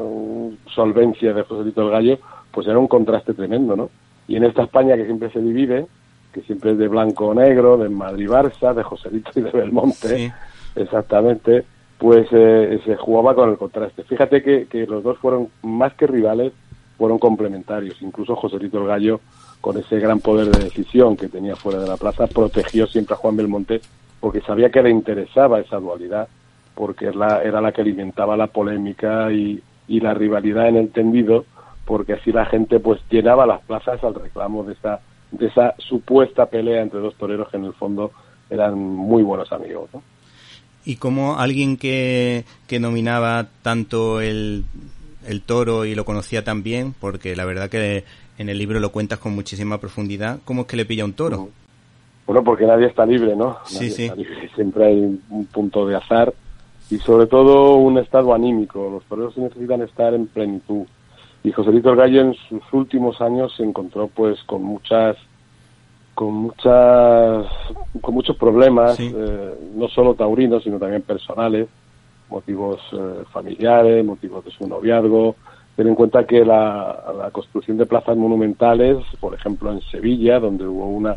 [0.74, 2.18] solvencia de José Lito el Gallo,
[2.50, 3.90] pues era un contraste tremendo, ¿no?
[4.28, 5.86] Y en esta España que siempre se divide,
[6.32, 10.32] que siempre es de blanco o negro, de Madrid-Barça, de Joselito y de Belmonte,
[10.76, 11.64] exactamente,
[11.98, 14.04] pues eh, se jugaba con el contraste.
[14.04, 16.52] Fíjate que, que los dos fueron más que rivales,
[16.96, 18.00] fueron complementarios.
[18.02, 19.20] Incluso Joselito el Gallo,
[19.60, 23.18] con ese gran poder de decisión que tenía fuera de la plaza, protegió siempre a
[23.18, 23.80] Juan Belmonte
[24.20, 26.28] porque sabía que le interesaba esa dualidad,
[26.74, 30.90] porque era la, era la que alimentaba la polémica y, y la rivalidad en el
[30.90, 31.44] tendido,
[31.88, 35.00] porque así la gente pues llenaba las plazas al reclamo de esa,
[35.32, 38.12] de esa supuesta pelea entre dos toreros que en el fondo
[38.50, 39.88] eran muy buenos amigos.
[39.94, 40.02] ¿no?
[40.84, 44.64] Y como alguien que, que dominaba tanto el,
[45.26, 48.04] el toro y lo conocía tan bien, porque la verdad que
[48.36, 51.48] en el libro lo cuentas con muchísima profundidad, ¿cómo es que le pilla un toro?
[52.26, 53.56] Bueno, porque nadie está libre, ¿no?
[53.72, 54.04] Nadie Sí, sí.
[54.04, 54.50] está libre.
[54.54, 56.34] Siempre hay un punto de azar
[56.90, 58.90] y sobre todo un estado anímico.
[58.90, 60.84] Los toreros necesitan estar en plenitud.
[61.44, 65.16] Y Joselito el Gallo en sus últimos años se encontró pues con muchas
[66.14, 67.46] con muchas
[68.00, 71.68] con muchos problemas, eh, no solo taurinos, sino también personales,
[72.28, 75.36] motivos eh, familiares, motivos de su noviazgo.
[75.76, 80.66] Ten en cuenta que la, la construcción de plazas monumentales, por ejemplo en Sevilla, donde
[80.66, 81.14] hubo una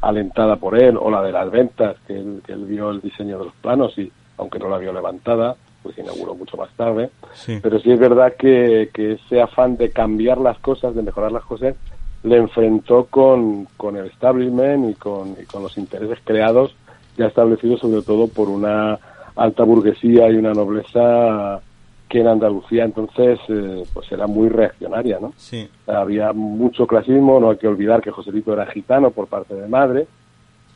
[0.00, 3.38] alentada por él, o la de las ventas, que él, que él vio el diseño
[3.38, 7.10] de los planos y aunque no la vio levantada, pues se inauguró mucho más tarde.
[7.34, 7.60] Sí.
[7.62, 11.44] Pero sí es verdad que, que ese afán de cambiar las cosas, de mejorar las
[11.44, 11.76] cosas,
[12.24, 16.74] le enfrentó con, con el establishment y con, y con los intereses creados,
[17.16, 18.98] ya establecidos sobre todo por una
[19.36, 21.60] alta burguesía y una nobleza
[22.08, 25.34] que en Andalucía entonces eh, pues era muy reaccionaria, ¿no?
[25.36, 25.68] Sí.
[25.86, 30.06] Había mucho clasismo, no hay que olvidar que Joselito era gitano por parte de madre,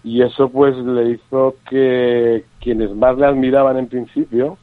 [0.05, 4.59] y eso pues le hizo que quienes más le admiraban en principio,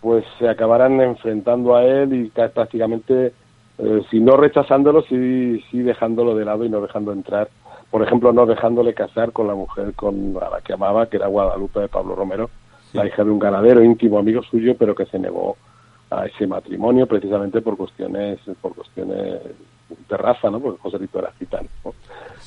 [0.00, 3.32] pues se acabaran enfrentando a él y ca- prácticamente,
[3.78, 7.48] eh, si no rechazándolo, sí, sí dejándolo de lado y no dejando entrar.
[7.90, 11.26] Por ejemplo, no dejándole casar con la mujer con a la que amaba, que era
[11.26, 12.48] Guadalupe de Pablo Romero,
[12.92, 15.56] la hija de un ganadero íntimo amigo suyo, pero que se negó
[16.10, 19.40] a ese matrimonio precisamente por cuestiones por cuestiones
[20.08, 20.58] de raza, ¿no?
[20.60, 21.68] Porque Joselito era gitano.
[21.84, 21.92] ¿no?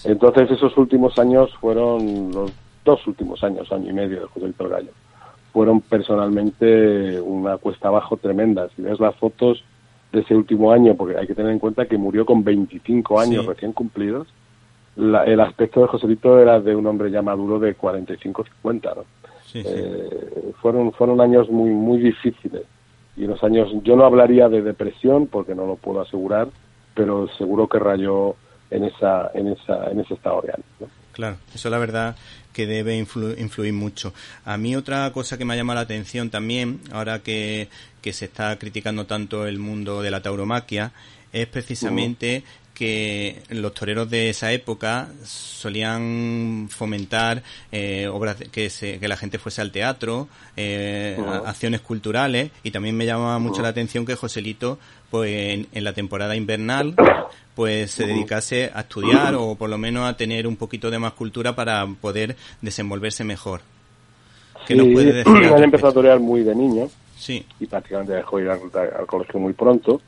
[0.05, 2.51] Entonces esos últimos años fueron los
[2.83, 4.91] dos últimos años, año y medio de Joselito el Gallo,
[5.53, 8.67] fueron personalmente una cuesta abajo tremenda.
[8.75, 9.63] Si ves las fotos
[10.11, 13.43] de ese último año, porque hay que tener en cuenta que murió con 25 años
[13.43, 13.49] Sí.
[13.49, 14.27] recién cumplidos,
[14.95, 19.03] la- el aspecto de Joselito era de un hombre ya maduro de 45-50, ¿no?
[19.45, 19.69] Sí, sí.
[19.71, 22.63] Eh, fueron fueron años muy muy difíciles
[23.15, 26.47] y los años yo no hablaría de depresión porque no lo puedo asegurar
[26.95, 28.35] pero seguro que rayó
[28.71, 30.87] en esa en esa en ese estado real ¿no?
[31.13, 32.15] Claro, eso la verdad
[32.51, 34.13] que debe influ- influir mucho.
[34.45, 37.69] A mí otra cosa que me ha llamado la atención también, ahora que,
[38.01, 40.91] que se está criticando tanto el mundo de la tauromaquia,
[41.31, 42.43] es precisamente
[42.73, 49.17] que los toreros de esa época solían fomentar eh, obras de- que, se- que la
[49.17, 54.15] gente fuese al teatro, eh, acciones culturales y también me llama mucho la atención que
[54.15, 56.95] Joselito pues en, en la temporada invernal
[57.55, 61.13] pues se dedicase a estudiar o por lo menos a tener un poquito de más
[61.13, 63.61] cultura para poder desenvolverse mejor.
[64.65, 65.43] ¿Qué Sí, nos puede decir?
[65.57, 66.87] él empezó a torear muy de niño
[67.17, 68.59] Sí, y prácticamente dejó ir al,
[68.97, 70.01] al colegio muy pronto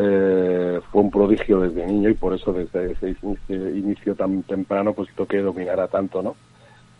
[0.00, 4.92] Eh, fue un prodigio desde niño y por eso desde ese inicio, inicio tan temprano
[4.92, 6.36] pues hizo que dominara tanto no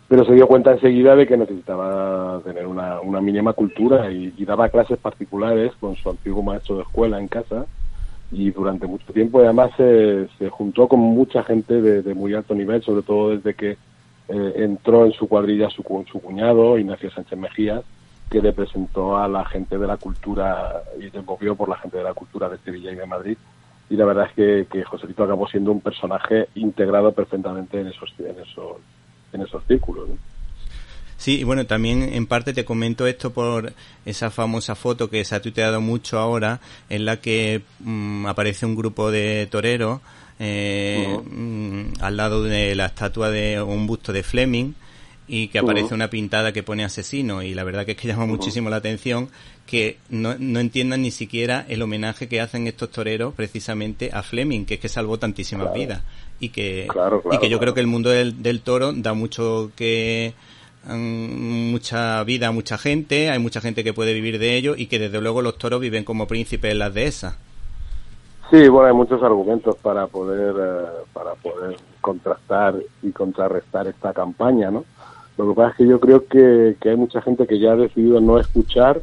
[0.09, 4.43] pero se dio cuenta enseguida de que necesitaba tener una, una mínima cultura y, y
[4.43, 7.65] daba clases particulares con su antiguo maestro de escuela en casa
[8.31, 12.83] y durante mucho tiempo además se, se juntó con mucha gente de, muy alto nivel,
[12.83, 13.71] sobre todo desde que
[14.27, 17.83] eh, entró en su cuadrilla su, su cuñado, Ignacio Sánchez Mejías,
[18.29, 21.97] que le presentó a la gente de la cultura y se movió por la gente
[21.97, 23.37] de la cultura de Sevilla y de Madrid.
[23.89, 28.13] Y la verdad es que, que Joselito acabó siendo un personaje integrado perfectamente en esos,
[28.19, 28.77] en esos,
[29.33, 30.09] en esos círculos.
[31.19, 33.73] Sí, y bueno, también en parte te comento esto por
[34.05, 36.59] esa famosa foto que se ha tuiteado mucho ahora,
[36.89, 40.01] en la que mm, aparece un grupo de toreros
[40.39, 44.73] eh, mm, al lado de la estatua de un busto de Fleming
[45.27, 48.25] y que aparece una pintada que pone asesino y la verdad que es que llama
[48.25, 49.29] muchísimo la atención
[49.67, 54.65] que no, no entiendan ni siquiera el homenaje que hacen estos toreros precisamente a Fleming,
[54.65, 55.79] que es que salvó tantísimas Claro.
[55.79, 56.01] vidas
[56.39, 59.71] y que Claro, y que yo creo que el mundo del, del toro da mucho
[59.75, 60.33] que
[60.85, 65.21] mucha vida mucha gente, hay mucha gente que puede vivir de ello y que desde
[65.21, 67.37] luego los toros viven como príncipes en las dehesas.
[68.49, 74.71] Sí, bueno, hay muchos argumentos para poder eh, para poder contrastar y contrarrestar esta campaña,
[74.71, 74.85] ¿no?
[75.37, 77.75] Lo que pasa es que yo creo que, que hay mucha gente que ya ha
[77.75, 79.01] decidido no escuchar,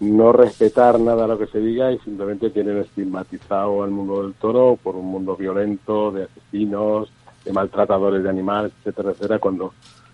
[0.00, 4.76] no respetar nada lo que se diga y simplemente tienen estigmatizado al mundo del toro
[4.82, 7.10] por un mundo violento, de asesinos,
[7.44, 9.72] de maltratadores de animales, etcétera, etcétera, cuando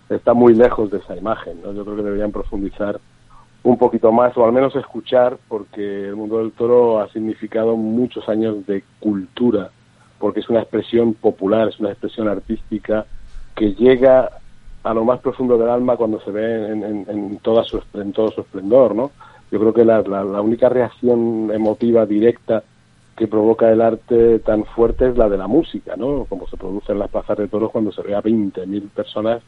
[0.09, 1.61] está muy lejos de esa imagen.
[1.63, 1.73] ¿no?
[1.73, 2.99] Yo creo que deberían profundizar
[3.63, 8.27] un poquito más o al menos escuchar porque el mundo del toro ha significado muchos
[8.29, 9.69] años de cultura
[10.17, 13.05] porque es una expresión popular, es una expresión artística
[13.55, 14.29] que llega
[14.83, 18.41] a lo más profundo del alma cuando se ve en, toda su, en todo su
[18.41, 19.11] esplendor, ¿no?
[19.51, 22.63] Yo creo que la, la, única reacción emotiva directa
[23.15, 26.25] que provoca el arte tan fuerte es la de la música, ¿no?
[26.25, 29.41] Como se produce en las plazas de toros cuando se ve a 20.000 personas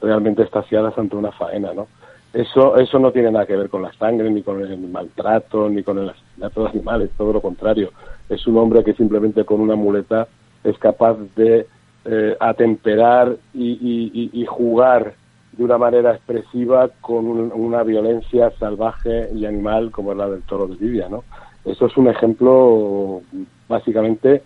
[0.00, 1.86] realmente estaciadas ante una faena, ¿no?
[2.32, 5.82] Eso, eso no tiene nada que ver con la sangre, ni con el maltrato, ni
[5.82, 7.92] con el asesinato de animales, todo lo contrario.
[8.28, 10.28] Es un hombre que simplemente con una muleta
[10.62, 11.66] es capaz de
[12.04, 15.14] eh, atemperar y, jugar
[15.52, 20.66] de una manera expresiva con una violencia salvaje y animal como es la del toro
[20.66, 21.24] de Lidia, ¿no?
[21.64, 23.22] Eso es un ejemplo
[23.68, 24.42] básicamente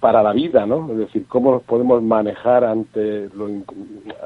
[0.00, 0.90] para la vida, ¿no?
[0.92, 3.48] Es decir, cómo nos podemos manejar ante, lo,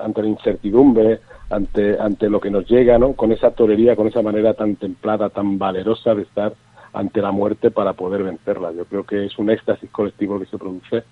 [0.02, 3.12] ante la incertidumbre, ante, ante lo que nos llega, ¿no?
[3.12, 6.52] Con esa torería, con esa manera tan templada, tan valerosa de estar
[6.92, 8.72] ante la muerte para poder vencerla.
[8.72, 11.04] Yo creo que es un éxtasis colectivo que se produce,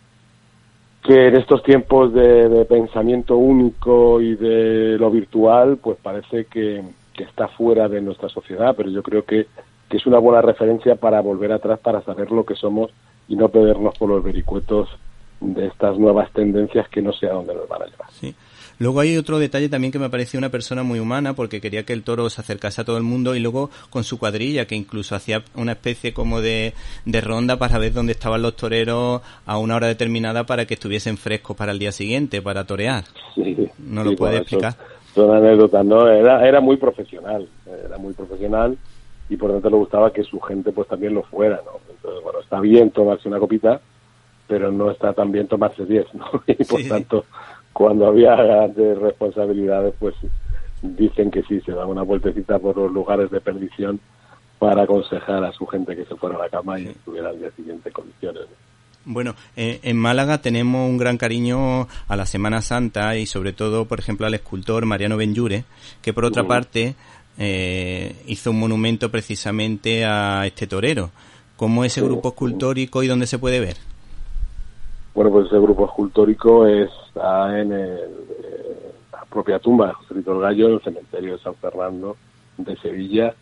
[1.02, 6.82] que en estos tiempos de, pensamiento único y de lo virtual, pues parece que,
[7.14, 9.46] que está fuera de nuestra sociedad, pero yo creo que,
[9.88, 12.90] que es una buena referencia para volver atrás, para saber lo que somos
[13.28, 14.88] y no perdernos por los vericuetos
[15.40, 18.08] de estas nuevas tendencias que no sé a dónde nos van a llevar.
[18.10, 18.34] Sí.
[18.80, 21.92] Luego hay otro detalle también que me pareció una persona muy humana porque quería que
[21.92, 25.16] el toro se acercase a todo el mundo y luego con su cuadrilla que incluso
[25.16, 26.74] hacía una especie como de,
[27.04, 31.16] de ronda para ver dónde estaban los toreros a una hora determinada para que estuviesen
[31.16, 33.02] frescos para el día siguiente, para torear.
[33.34, 34.76] Sí, ¿No lo puede explicar?
[35.12, 36.08] Son, anécdotas, ¿no?
[36.08, 37.48] Era, era muy profesional,
[37.84, 38.78] era muy profesional
[39.28, 41.80] y por tanto le gustaba que su gente pues también lo fuera, ¿no?
[41.90, 43.80] Entonces, bueno, está bien tomarse una copita,
[44.46, 46.26] pero no está tan bien tomarse diez, ¿no?
[46.46, 47.24] Y por tanto,
[47.72, 48.36] cuando había
[48.68, 50.14] de responsabilidades, pues
[50.82, 54.00] dicen que sí, se da una vueltecita por los lugares de perdición
[54.58, 57.50] para aconsejar a su gente que se fuera a la cama y estuviera al día
[57.52, 58.42] siguiente en condiciones.
[59.04, 63.86] Bueno, eh, en Málaga tenemos un gran cariño a la Semana Santa y sobre todo,
[63.86, 65.64] por ejemplo, al escultor Mariano Benjure,
[66.02, 66.94] que por otra parte
[67.38, 71.10] eh, hizo un monumento precisamente a este torero.
[71.56, 73.76] ¿Cómo es ese grupo escultórico y dónde se puede ver?
[75.14, 77.98] Bueno, pues ese grupo escultórico está en eh,
[79.12, 82.16] la propia tumba de José Rito Gallo, en el cementerio de San Fernando
[82.56, 83.34] de Sevilla,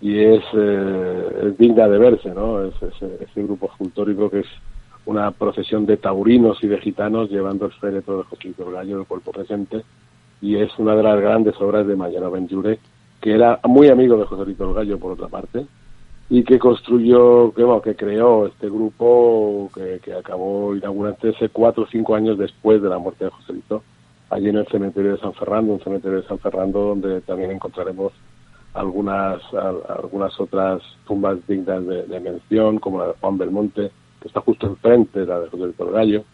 [0.00, 2.64] y es, eh, digna de verse, ¿no?
[2.64, 4.46] Es, ese grupo escultórico que es
[5.04, 9.06] una procesión de taurinos y de gitanos llevando el féretro de José Rito Gallo, el
[9.06, 9.82] cuerpo presente,
[10.40, 12.78] y es una de las grandes obras de Mariano Benjure,
[13.28, 15.66] que era muy amigo de José Rito Gallo, por otra parte,
[16.30, 21.86] y que construyó, que, bueno, que creó este grupo que, que acabó inaugurándose cuatro o
[21.88, 23.82] cinco años después de la muerte de Joselito,
[24.30, 28.14] allí en el cementerio de San Fernando, un cementerio de San Fernando donde también encontraremos
[28.72, 33.90] algunas algunas otras tumbas dignas de, mención, como la de Juan Belmonte,
[34.22, 36.24] que está justo enfrente, la de José Gallo,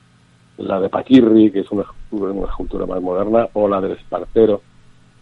[0.58, 4.62] la de Paquirri, que es una, una escultura más moderna, o la del Espartero,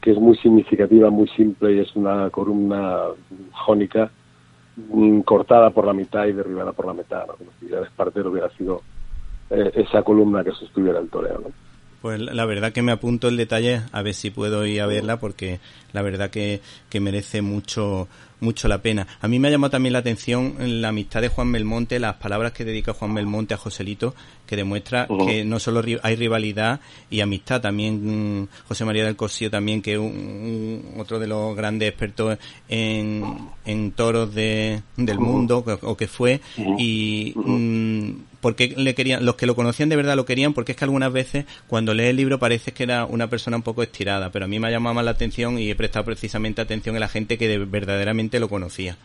[0.03, 3.05] que es muy significativa, muy simple y es una columna
[3.53, 4.11] jónica
[4.77, 8.49] Mm, cortada por la mitad y derribada por la mitad, como si ya Espartero hubiera
[8.51, 8.81] sido
[9.51, 11.43] eh, esa columna que sostuviera el toreo.
[12.03, 15.21] Pues la verdad que me apunto el detalle a ver si puedo ir a verla
[15.21, 15.61] porque
[15.93, 18.09] la verdad que, que merece mucho
[18.43, 19.07] mucho la pena.
[19.21, 22.53] A mí me ha llamado también la atención la amistad de Juan Belmonte, las palabras
[22.53, 24.15] que dedica Juan Belmonte a Joselito,
[24.47, 29.51] que demuestra que no solo hay rivalidad y amistad, también mm, José María del Corsillo
[29.51, 32.37] también, que es un, otro de los grandes expertos
[32.69, 33.23] en,
[33.65, 37.33] en toros de, del mundo, o que fue, y
[38.43, 41.13] porque le querían, los que lo conocían de verdad lo querían, porque es que algunas
[41.13, 44.49] veces cuando lee el libro parece que era una persona un poco estirada, pero a
[44.49, 47.39] mí me ha llamado más la atención y he prestado precisamente atención a la gente
[47.39, 48.97] que verdaderamente lo conocía.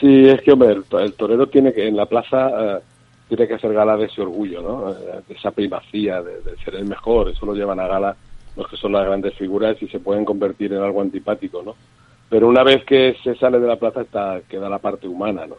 [0.00, 2.80] Sí, es que hombre, el, torero tiene que en la plaza eh,
[3.28, 4.90] tiene que hacer gala de ese orgullo, ¿no?
[4.92, 8.16] Eh, de esa primacía, de, ser el mejor, eso lo llevan a gala
[8.56, 11.74] los que son las grandes figuras y se pueden convertir en algo antipático, ¿no?
[12.28, 15.56] Pero una vez que se sale de la plaza está queda la parte humana, ¿no?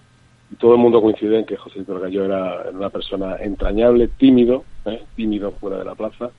[0.60, 5.02] Todo el mundo coincide en que José Gallo era, una persona entrañable, tímido, ¿eh?
[5.16, 6.32] tímido fuera de la plaza,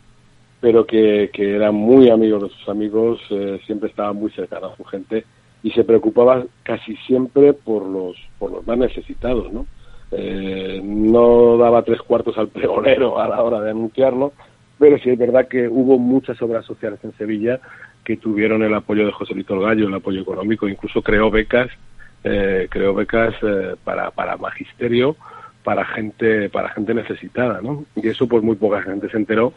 [0.61, 4.77] pero que, que, era muy amigo de sus amigos, eh, siempre estaba muy cercano a
[4.77, 5.25] su gente
[5.63, 9.67] y se preocupaba casi siempre por los, por los más necesitados, ¿no?
[10.15, 14.33] Eh, no daba tres cuartos al pregonero a la hora de anunciarlo,
[14.79, 17.61] pero sí es verdad que hubo muchas obras sociales en Sevilla
[18.05, 21.71] que tuvieron el apoyo de José Lito Gallo, el apoyo económico, incluso creó becas
[22.25, 25.17] eh, creó becas eh, para, para magisterio,
[25.65, 27.85] para gente para gente necesitada, ¿no?
[27.97, 29.53] Y eso pues muy poca gente se enteró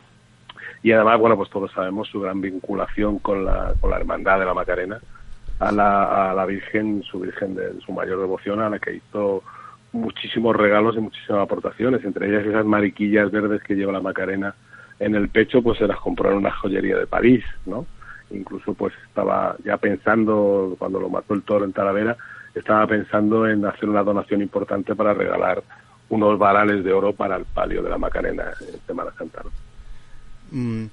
[0.85, 4.45] y además, bueno, pues todos sabemos su gran vinculación con la, con la hermandad de
[4.45, 4.99] la Macarena,
[5.57, 9.41] a la, a la Virgen, su Virgen de su mayor devoción, a la que hizo
[9.93, 14.53] muchísimos regalos y muchísimas aportaciones, entre ellas esas mariquillas verdes que lleva la Macarena
[14.99, 17.87] en el pecho, pues se las compró en una joyería de París, ¿no?
[18.29, 22.15] Incluso pues estaba ya pensando, cuando lo mató el toro en Talavera,
[22.55, 25.61] estaba pensando en hacer una donación importante para regalar
[26.09, 29.43] unos varales de oro para el palio de la Macarena en Semana Santa.
[30.51, 30.85] Mm,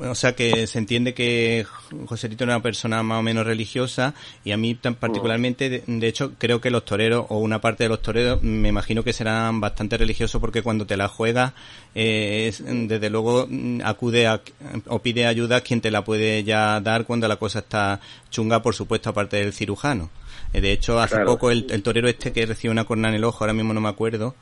[0.00, 1.64] o sea que se entiende que
[2.06, 4.12] Joselito era una persona más o menos religiosa
[4.44, 7.88] y a mí tan particularmente, de, hecho, creo que los toreros o una parte de
[7.88, 11.52] los toreros me imagino que serán bastante religiosos porque cuando te la juegas,
[11.94, 13.48] eh, desde luego
[13.84, 14.40] acude a,
[14.88, 18.00] o pide ayuda a quien te la puede ya dar cuando la cosa está
[18.30, 20.10] chunga, por supuesto, aparte del cirujano.
[20.52, 23.24] Eh, de hecho, hace poco el, el, torero este que recibió una corna en el
[23.24, 24.34] ojo, ahora mismo no me acuerdo,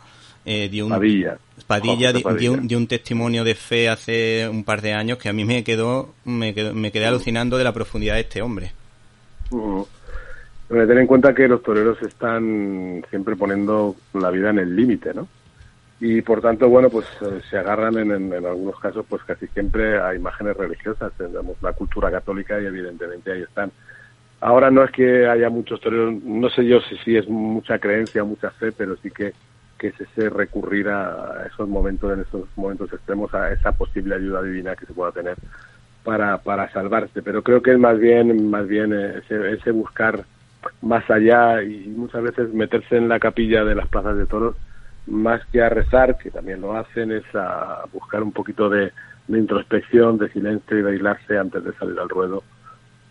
[0.47, 0.93] eh, dio un,
[1.67, 5.65] Padilla, dio, un, testimonio de fe hace un par de años que a mí me
[5.65, 8.73] quedó, me, me quedé alucinando de la profundidad de este hombre.
[9.51, 9.85] Uh
[10.69, 15.29] Ten en cuenta que los toreros están siempre poniendo la vida en el límite, ¿no?
[16.01, 20.01] Y por tanto, bueno, pues eh, se agarran en, en, algunos casos, pues casi siempre
[20.01, 21.13] a imágenes religiosas.
[21.17, 23.71] Tenemos la cultura católica y evidentemente ahí están.
[24.41, 28.25] Ahora no es que haya muchos toreros, no sé yo si, si es mucha creencia
[28.25, 29.33] o mucha fe, pero sí que
[29.79, 34.43] que es ese recurrir a esos momentos, en esos momentos extremos, a esa posible ayuda
[34.43, 35.37] divina que se pueda tener
[36.05, 37.23] para, para salvarse.
[37.23, 40.25] Pero creo que es más bien, más bien ese, ese buscar
[40.83, 44.57] más allá y muchas veces meterse en la capilla de las plazas de toros,
[45.07, 48.93] más que a rezar, que también lo hacen, es a buscar un poquito de,
[49.29, 52.43] introspección, de silencio y de aislarse antes de salir al ruedo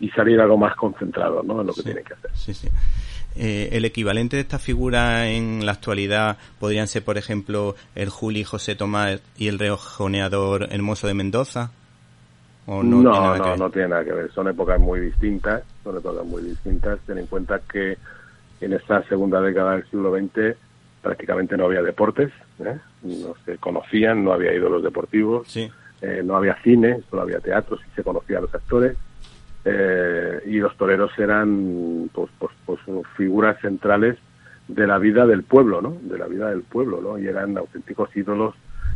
[0.00, 1.60] y salir algo más concentrado ¿no?
[1.60, 2.30] en lo que tienen que hacer.
[2.34, 2.68] Sí, sí.
[3.38, 8.44] Eh, el equivalente de esta figura en la actualidad podrían ser, por ejemplo, el Juli
[8.44, 11.70] José Tomás y el rejoneador Hermoso de Mendoza.
[12.66, 14.32] ¿O no, no, tiene no, no, tiene nada que ver.
[14.32, 16.98] Son épocas muy distintas, son épocas muy distintas.
[17.06, 17.98] Ten en cuenta que
[18.60, 20.56] en esta segunda década del siglo XX
[21.02, 22.78] prácticamente no había deportes, ¿eh?
[23.02, 25.70] no se conocían, no había ídolos deportivos, sí.
[26.00, 28.96] eh, no había cine, solo había teatro, sí se conocían los actores
[29.68, 32.80] eh, y los toreros eran pues, pues, pues,
[33.16, 34.16] figuras centrales
[34.68, 35.96] de la vida del pueblo, ¿no?
[36.02, 37.18] De la vida del pueblo, ¿no?
[37.18, 38.54] Y eran auténticos ídolos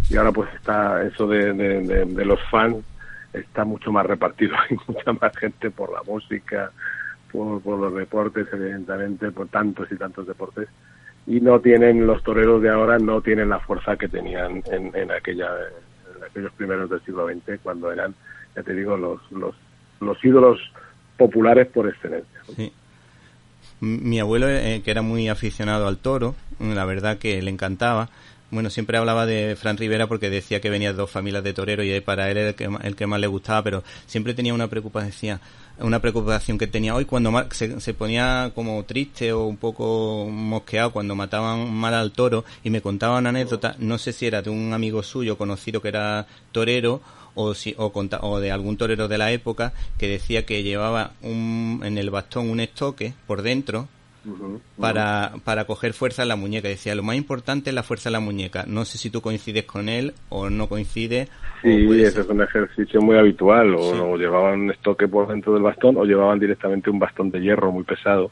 [0.09, 2.77] y ahora pues está eso de, los fans
[3.33, 6.71] está mucho más repartido, hay mucha más gente por la música,
[7.33, 10.69] por, por, los deportes, evidentemente, por tantos y tantos deportes,
[11.27, 15.11] y no tienen, los toreros de ahora no tienen la fuerza que tenían en, en,
[15.11, 15.51] aquella,
[16.17, 18.15] en aquellos primeros del siglo XX, cuando eran,
[18.55, 19.55] ya te digo, los, los
[20.01, 20.59] los ídolos
[21.17, 22.41] populares por excelencia.
[22.57, 22.73] Sí.
[23.81, 28.11] Mi abuelo, eh, que era muy aficionado al toro, la verdad que le encantaba.
[28.51, 31.87] Bueno, siempre hablaba de Fran Rivera porque decía que venía de dos familias de toreros
[31.87, 34.67] y para él era el que, el que más le gustaba, pero siempre tenía una
[34.67, 35.41] preocupación,
[35.79, 40.91] una preocupación que tenía hoy cuando se, se, ponía como triste o un poco mosqueado
[40.91, 44.51] cuando mataban mal al toro y me contaba una anécdota, no sé si era de
[44.51, 47.01] un amigo suyo conocido que era torero
[47.35, 51.83] o, si, o, o, de algún torero de la época que decía que llevaba un,
[51.85, 53.89] en el bastón un estoque por dentro
[54.79, 56.69] para, para coger fuerza en la muñeca.
[56.69, 58.65] Decía, lo más importante es la fuerza en la muñeca.
[58.67, 61.31] No sé si tú coincides con él o no coincides.
[61.63, 63.75] Sí, ese es un ejercicio muy habitual.
[63.75, 67.73] O, llevaban un estoque por dentro del bastón o llevaban directamente un bastón de hierro
[67.73, 68.31] muy pesado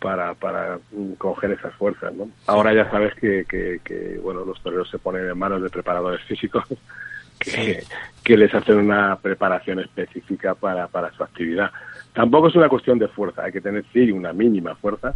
[0.00, 0.78] para, para
[1.18, 2.14] coger esas fuerzas.
[2.14, 2.28] ¿no?
[2.46, 6.22] Ahora ya sabes que, que, que, bueno, los toreros se ponen en manos de preparadores
[6.24, 6.64] físicos
[7.40, 11.70] que, les hacen una preparación específica para, para su actividad.
[12.12, 15.14] Tampoco es una cuestión de fuerza, hay que tener sí una mínima fuerza,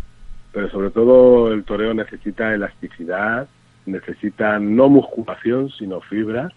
[0.52, 3.46] pero sobre todo el toreo necesita elasticidad,
[3.86, 6.52] necesita no musculación, sino fibra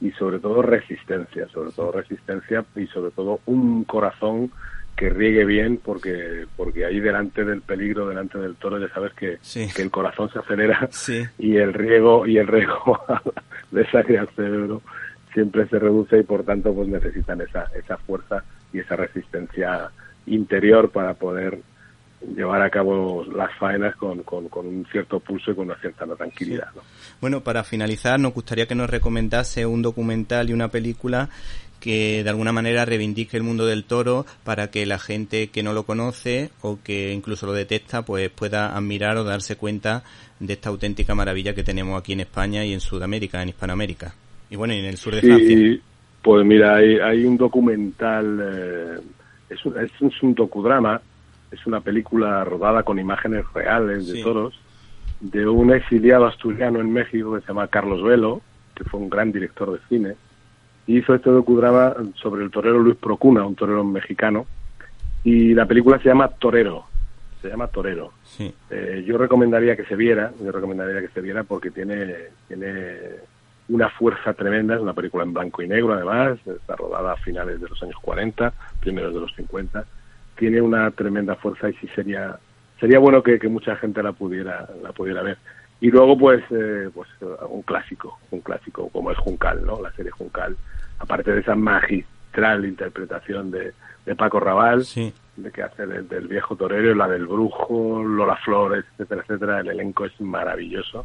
[0.00, 4.50] y sobre todo resistencia, sobre todo resistencia y sobre todo un corazón
[4.96, 9.38] que riegue bien porque porque ahí delante del peligro delante del toro ya sabes que,
[9.74, 10.88] que el corazón se acelera
[11.38, 12.98] y el riego y el riego
[13.70, 14.80] de sangre al cerebro
[15.36, 19.90] siempre se reduce y por tanto pues necesitan esa, esa fuerza y esa resistencia
[20.24, 21.60] interior para poder
[22.34, 26.68] llevar a cabo las faenas con, con, un cierto pulso y con una cierta tranquilidad.
[27.20, 31.28] Bueno, para finalizar, nos gustaría que nos recomendase un documental y una película
[31.80, 35.74] que de alguna manera reivindique el mundo del toro para que la gente que no
[35.74, 40.02] lo conoce o que incluso lo detesta pues pueda admirar o darse cuenta
[40.40, 44.14] de esta auténtica maravilla que tenemos aquí en España y en Sudamérica, en Hispanoamérica.
[44.50, 45.78] Y bueno, en el sur de Francia.
[46.22, 49.00] Pues mira, hay, hay un documental, eh,
[49.48, 51.00] es, un, es, un docudrama,
[51.52, 54.58] es una película rodada con imágenes reales de toros
[55.20, 58.42] de un exiliado asturiano en México que se llama Carlos Velo,
[58.74, 60.14] que fue un gran director de cine,
[60.86, 64.46] y hizo este docudrama sobre el torero Luis Procuna, un torero mexicano,
[65.24, 66.84] y la película se llama Torero,
[67.40, 68.12] se llama Torero.
[68.70, 72.14] Eh, yo recomendaría que se viera, yo recomendaría que se viera porque tiene,
[72.46, 72.98] tiene
[73.68, 77.60] una fuerza tremenda, es una película en blanco y negro además, está rodada a finales
[77.60, 79.84] de los años 40, primeros de los 50,
[80.36, 82.38] tiene una tremenda fuerza y sí sería
[82.78, 85.38] sería bueno que, mucha gente la pudiera la pudiera ver.
[85.80, 87.08] Y luego pues eh, pues
[87.48, 89.80] un clásico, un clásico como es Juncal, ¿no?
[89.80, 90.56] La serie Juncal,
[90.98, 93.72] aparte de esa magistral interpretación de,
[94.04, 94.84] de Paco Raval,
[95.36, 100.04] de que hace del, viejo torero, la del brujo, Lola Flores, etcétera, etcétera, el elenco
[100.06, 101.04] es maravilloso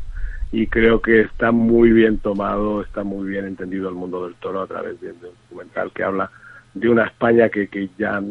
[0.51, 4.61] y creo que está muy bien tomado, está muy bien entendido el mundo del toro
[4.61, 6.29] a través de, un documental que habla
[6.73, 8.21] de una España que, que ya,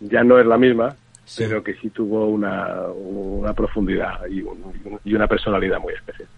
[0.00, 0.94] ya no es la misma,
[1.38, 4.44] pero que sí tuvo una, una profundidad y,
[5.04, 6.28] y una personalidad muy especial.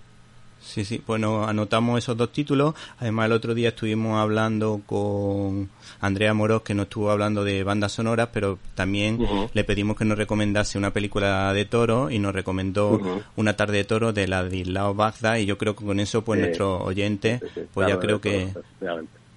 [0.66, 2.74] Sí, sí, bueno, anotamos esos dos títulos.
[2.98, 7.92] Además, el otro día estuvimos hablando con Andrea Moros, que nos estuvo hablando de bandas
[7.92, 9.18] sonoras, pero también
[9.54, 13.00] le pedimos que nos recomendase una película de toro y nos recomendó
[13.36, 16.22] Una tarde de toro de la de Lao Bagda y yo creo que con eso,
[16.22, 17.40] pues, nuestros oyentes,
[17.72, 18.52] pues ya creo que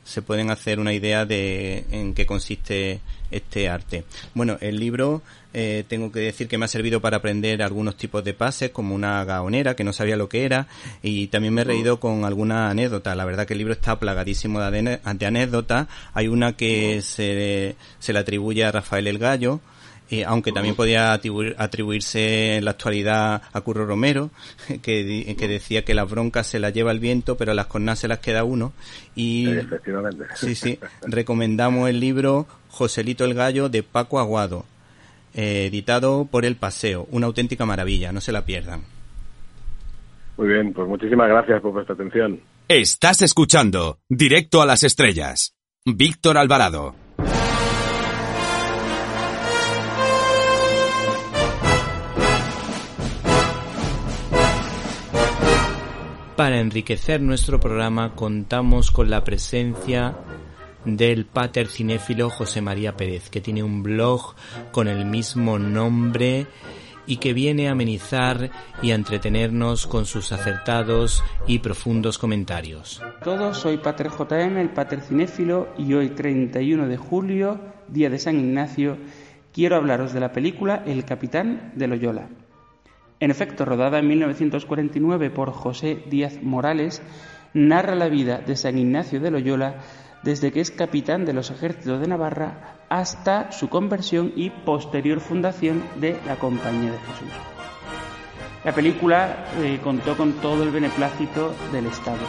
[0.10, 3.00] se pueden hacer una idea de en qué consiste
[3.30, 4.06] este arte.
[4.34, 5.22] Bueno, el libro
[5.54, 8.96] eh, tengo que decir que me ha servido para aprender algunos tipos de pases, como
[8.96, 10.68] una gaonera, que no sabía lo que era,
[11.04, 13.16] y también me he reído con alguna anécdota.
[13.16, 15.88] La verdad que el libro está plagadísimo de, anécdotas.
[16.14, 19.60] Hay una que se, se le atribuye a Rafael el Gallo,
[20.26, 24.32] aunque también podía atribuirse en la actualidad a Curro Romero,
[24.82, 28.08] que, que decía que las broncas se las lleva el viento, pero las cornas se
[28.08, 28.74] las queda uno.
[29.16, 29.48] Y
[30.36, 34.66] sí, sí, recomendamos el libro Joselito el Gallo de Paco Aguado,
[35.34, 38.82] eh, editado por El Paseo, una auténtica maravilla, no se la pierdan.
[40.38, 42.40] Muy bien, pues muchísimas gracias por vuestra atención.
[42.68, 45.56] Estás escuchando Directo a las Estrellas.
[45.86, 46.96] Víctor Alvarado.
[56.40, 60.16] Para enriquecer nuestro programa contamos con la presencia
[60.86, 64.36] del pater cinéfilo José María Pérez, que tiene un blog
[64.72, 66.48] con el mismo nombre
[67.06, 73.04] y que viene a amenizar y a entretenernos con sus acertados y profundos comentarios.
[73.22, 77.60] Todos, soy Pater JM, el Pater Cinéfilo, y hoy 31 de julio,
[77.90, 78.96] día de San Ignacio,
[79.52, 82.30] quiero hablaros de la película El Capitán de Loyola.
[83.20, 87.02] En efecto, rodada en 1949 por José Díaz Morales,
[87.54, 89.76] narra la vida de San Ignacio de Loyola
[90.24, 95.84] desde que es capitán de los ejércitos de Navarra hasta su conversión y posterior fundación
[96.00, 97.30] de la Compañía de Jesús.
[98.64, 102.20] La película eh, contó con todo el beneplácito del Estado,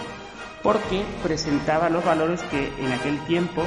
[0.63, 3.63] porque presentaba los valores que en aquel tiempo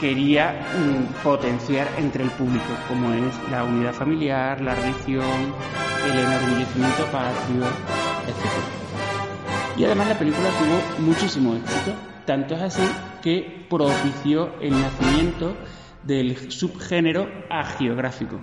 [0.00, 5.54] quería mm, potenciar entre el público, como es la unidad familiar, la religión,
[6.04, 7.64] el enorgullecimiento patrio,
[8.26, 9.78] etc.
[9.78, 11.92] Y además la película tuvo muchísimo éxito,
[12.24, 12.82] tanto es así
[13.22, 15.54] que propició el nacimiento
[16.02, 18.40] del subgénero agiográfico.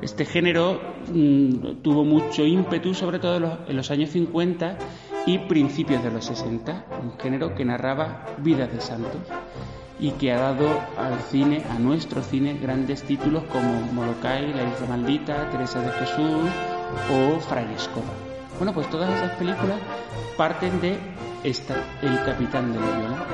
[0.00, 0.80] Este género
[1.12, 4.78] mm, tuvo mucho ímpetu, sobre todo en los años 50
[5.26, 9.20] y principios de los 60, un género que narraba vidas de santos
[9.98, 10.68] y que ha dado
[10.98, 16.50] al cine, a nuestro cine, grandes títulos como Molokai, La Isla Maldita, Teresa de Jesús
[17.12, 17.66] o Fray.
[18.58, 19.78] Bueno, pues todas esas películas
[20.36, 20.98] parten de
[21.44, 23.26] esta, El Capitán de Loyola.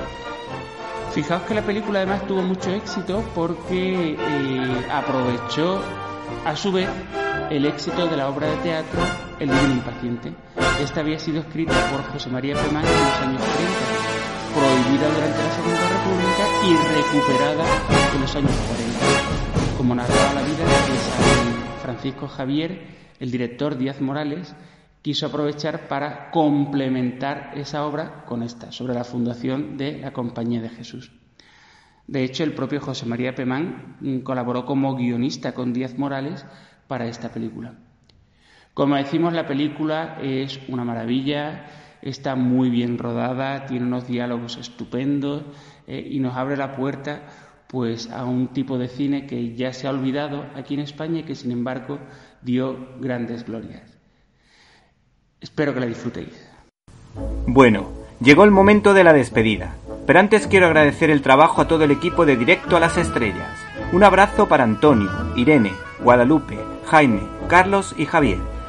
[1.12, 5.80] Fijaos que la película además tuvo mucho éxito porque eh, aprovechó
[6.44, 6.88] a su vez
[7.48, 9.00] el éxito de la obra de teatro
[9.40, 10.34] El Divino Impaciente.
[10.82, 14.08] Esta había sido escrita por José María Pemán en los años 30
[14.58, 17.64] prohibida durante la Segunda República y recuperada
[18.14, 19.76] en los años 40.
[19.76, 22.86] Como narraba la vida de San Francisco Javier,
[23.20, 24.54] el director Díaz Morales
[25.02, 30.70] quiso aprovechar para complementar esa obra con esta, sobre la fundación de la Compañía de
[30.70, 31.12] Jesús.
[32.06, 36.44] De hecho, el propio José María Pemán colaboró como guionista con Díaz Morales
[36.88, 37.74] para esta película.
[38.78, 41.66] Como decimos, la película es una maravilla,
[42.00, 45.42] está muy bien rodada, tiene unos diálogos estupendos
[45.88, 47.22] eh, y nos abre la puerta
[47.66, 51.22] pues a un tipo de cine que ya se ha olvidado aquí en España y
[51.24, 51.98] que sin embargo
[52.40, 53.98] dio grandes glorias.
[55.40, 56.48] Espero que la disfrutéis.
[57.48, 57.88] Bueno,
[58.20, 59.74] llegó el momento de la despedida,
[60.06, 63.58] pero antes quiero agradecer el trabajo a todo el equipo de Directo a las Estrellas.
[63.92, 66.56] Un abrazo para Antonio, Irene, Guadalupe,
[66.86, 68.38] Jaime, Carlos y Javier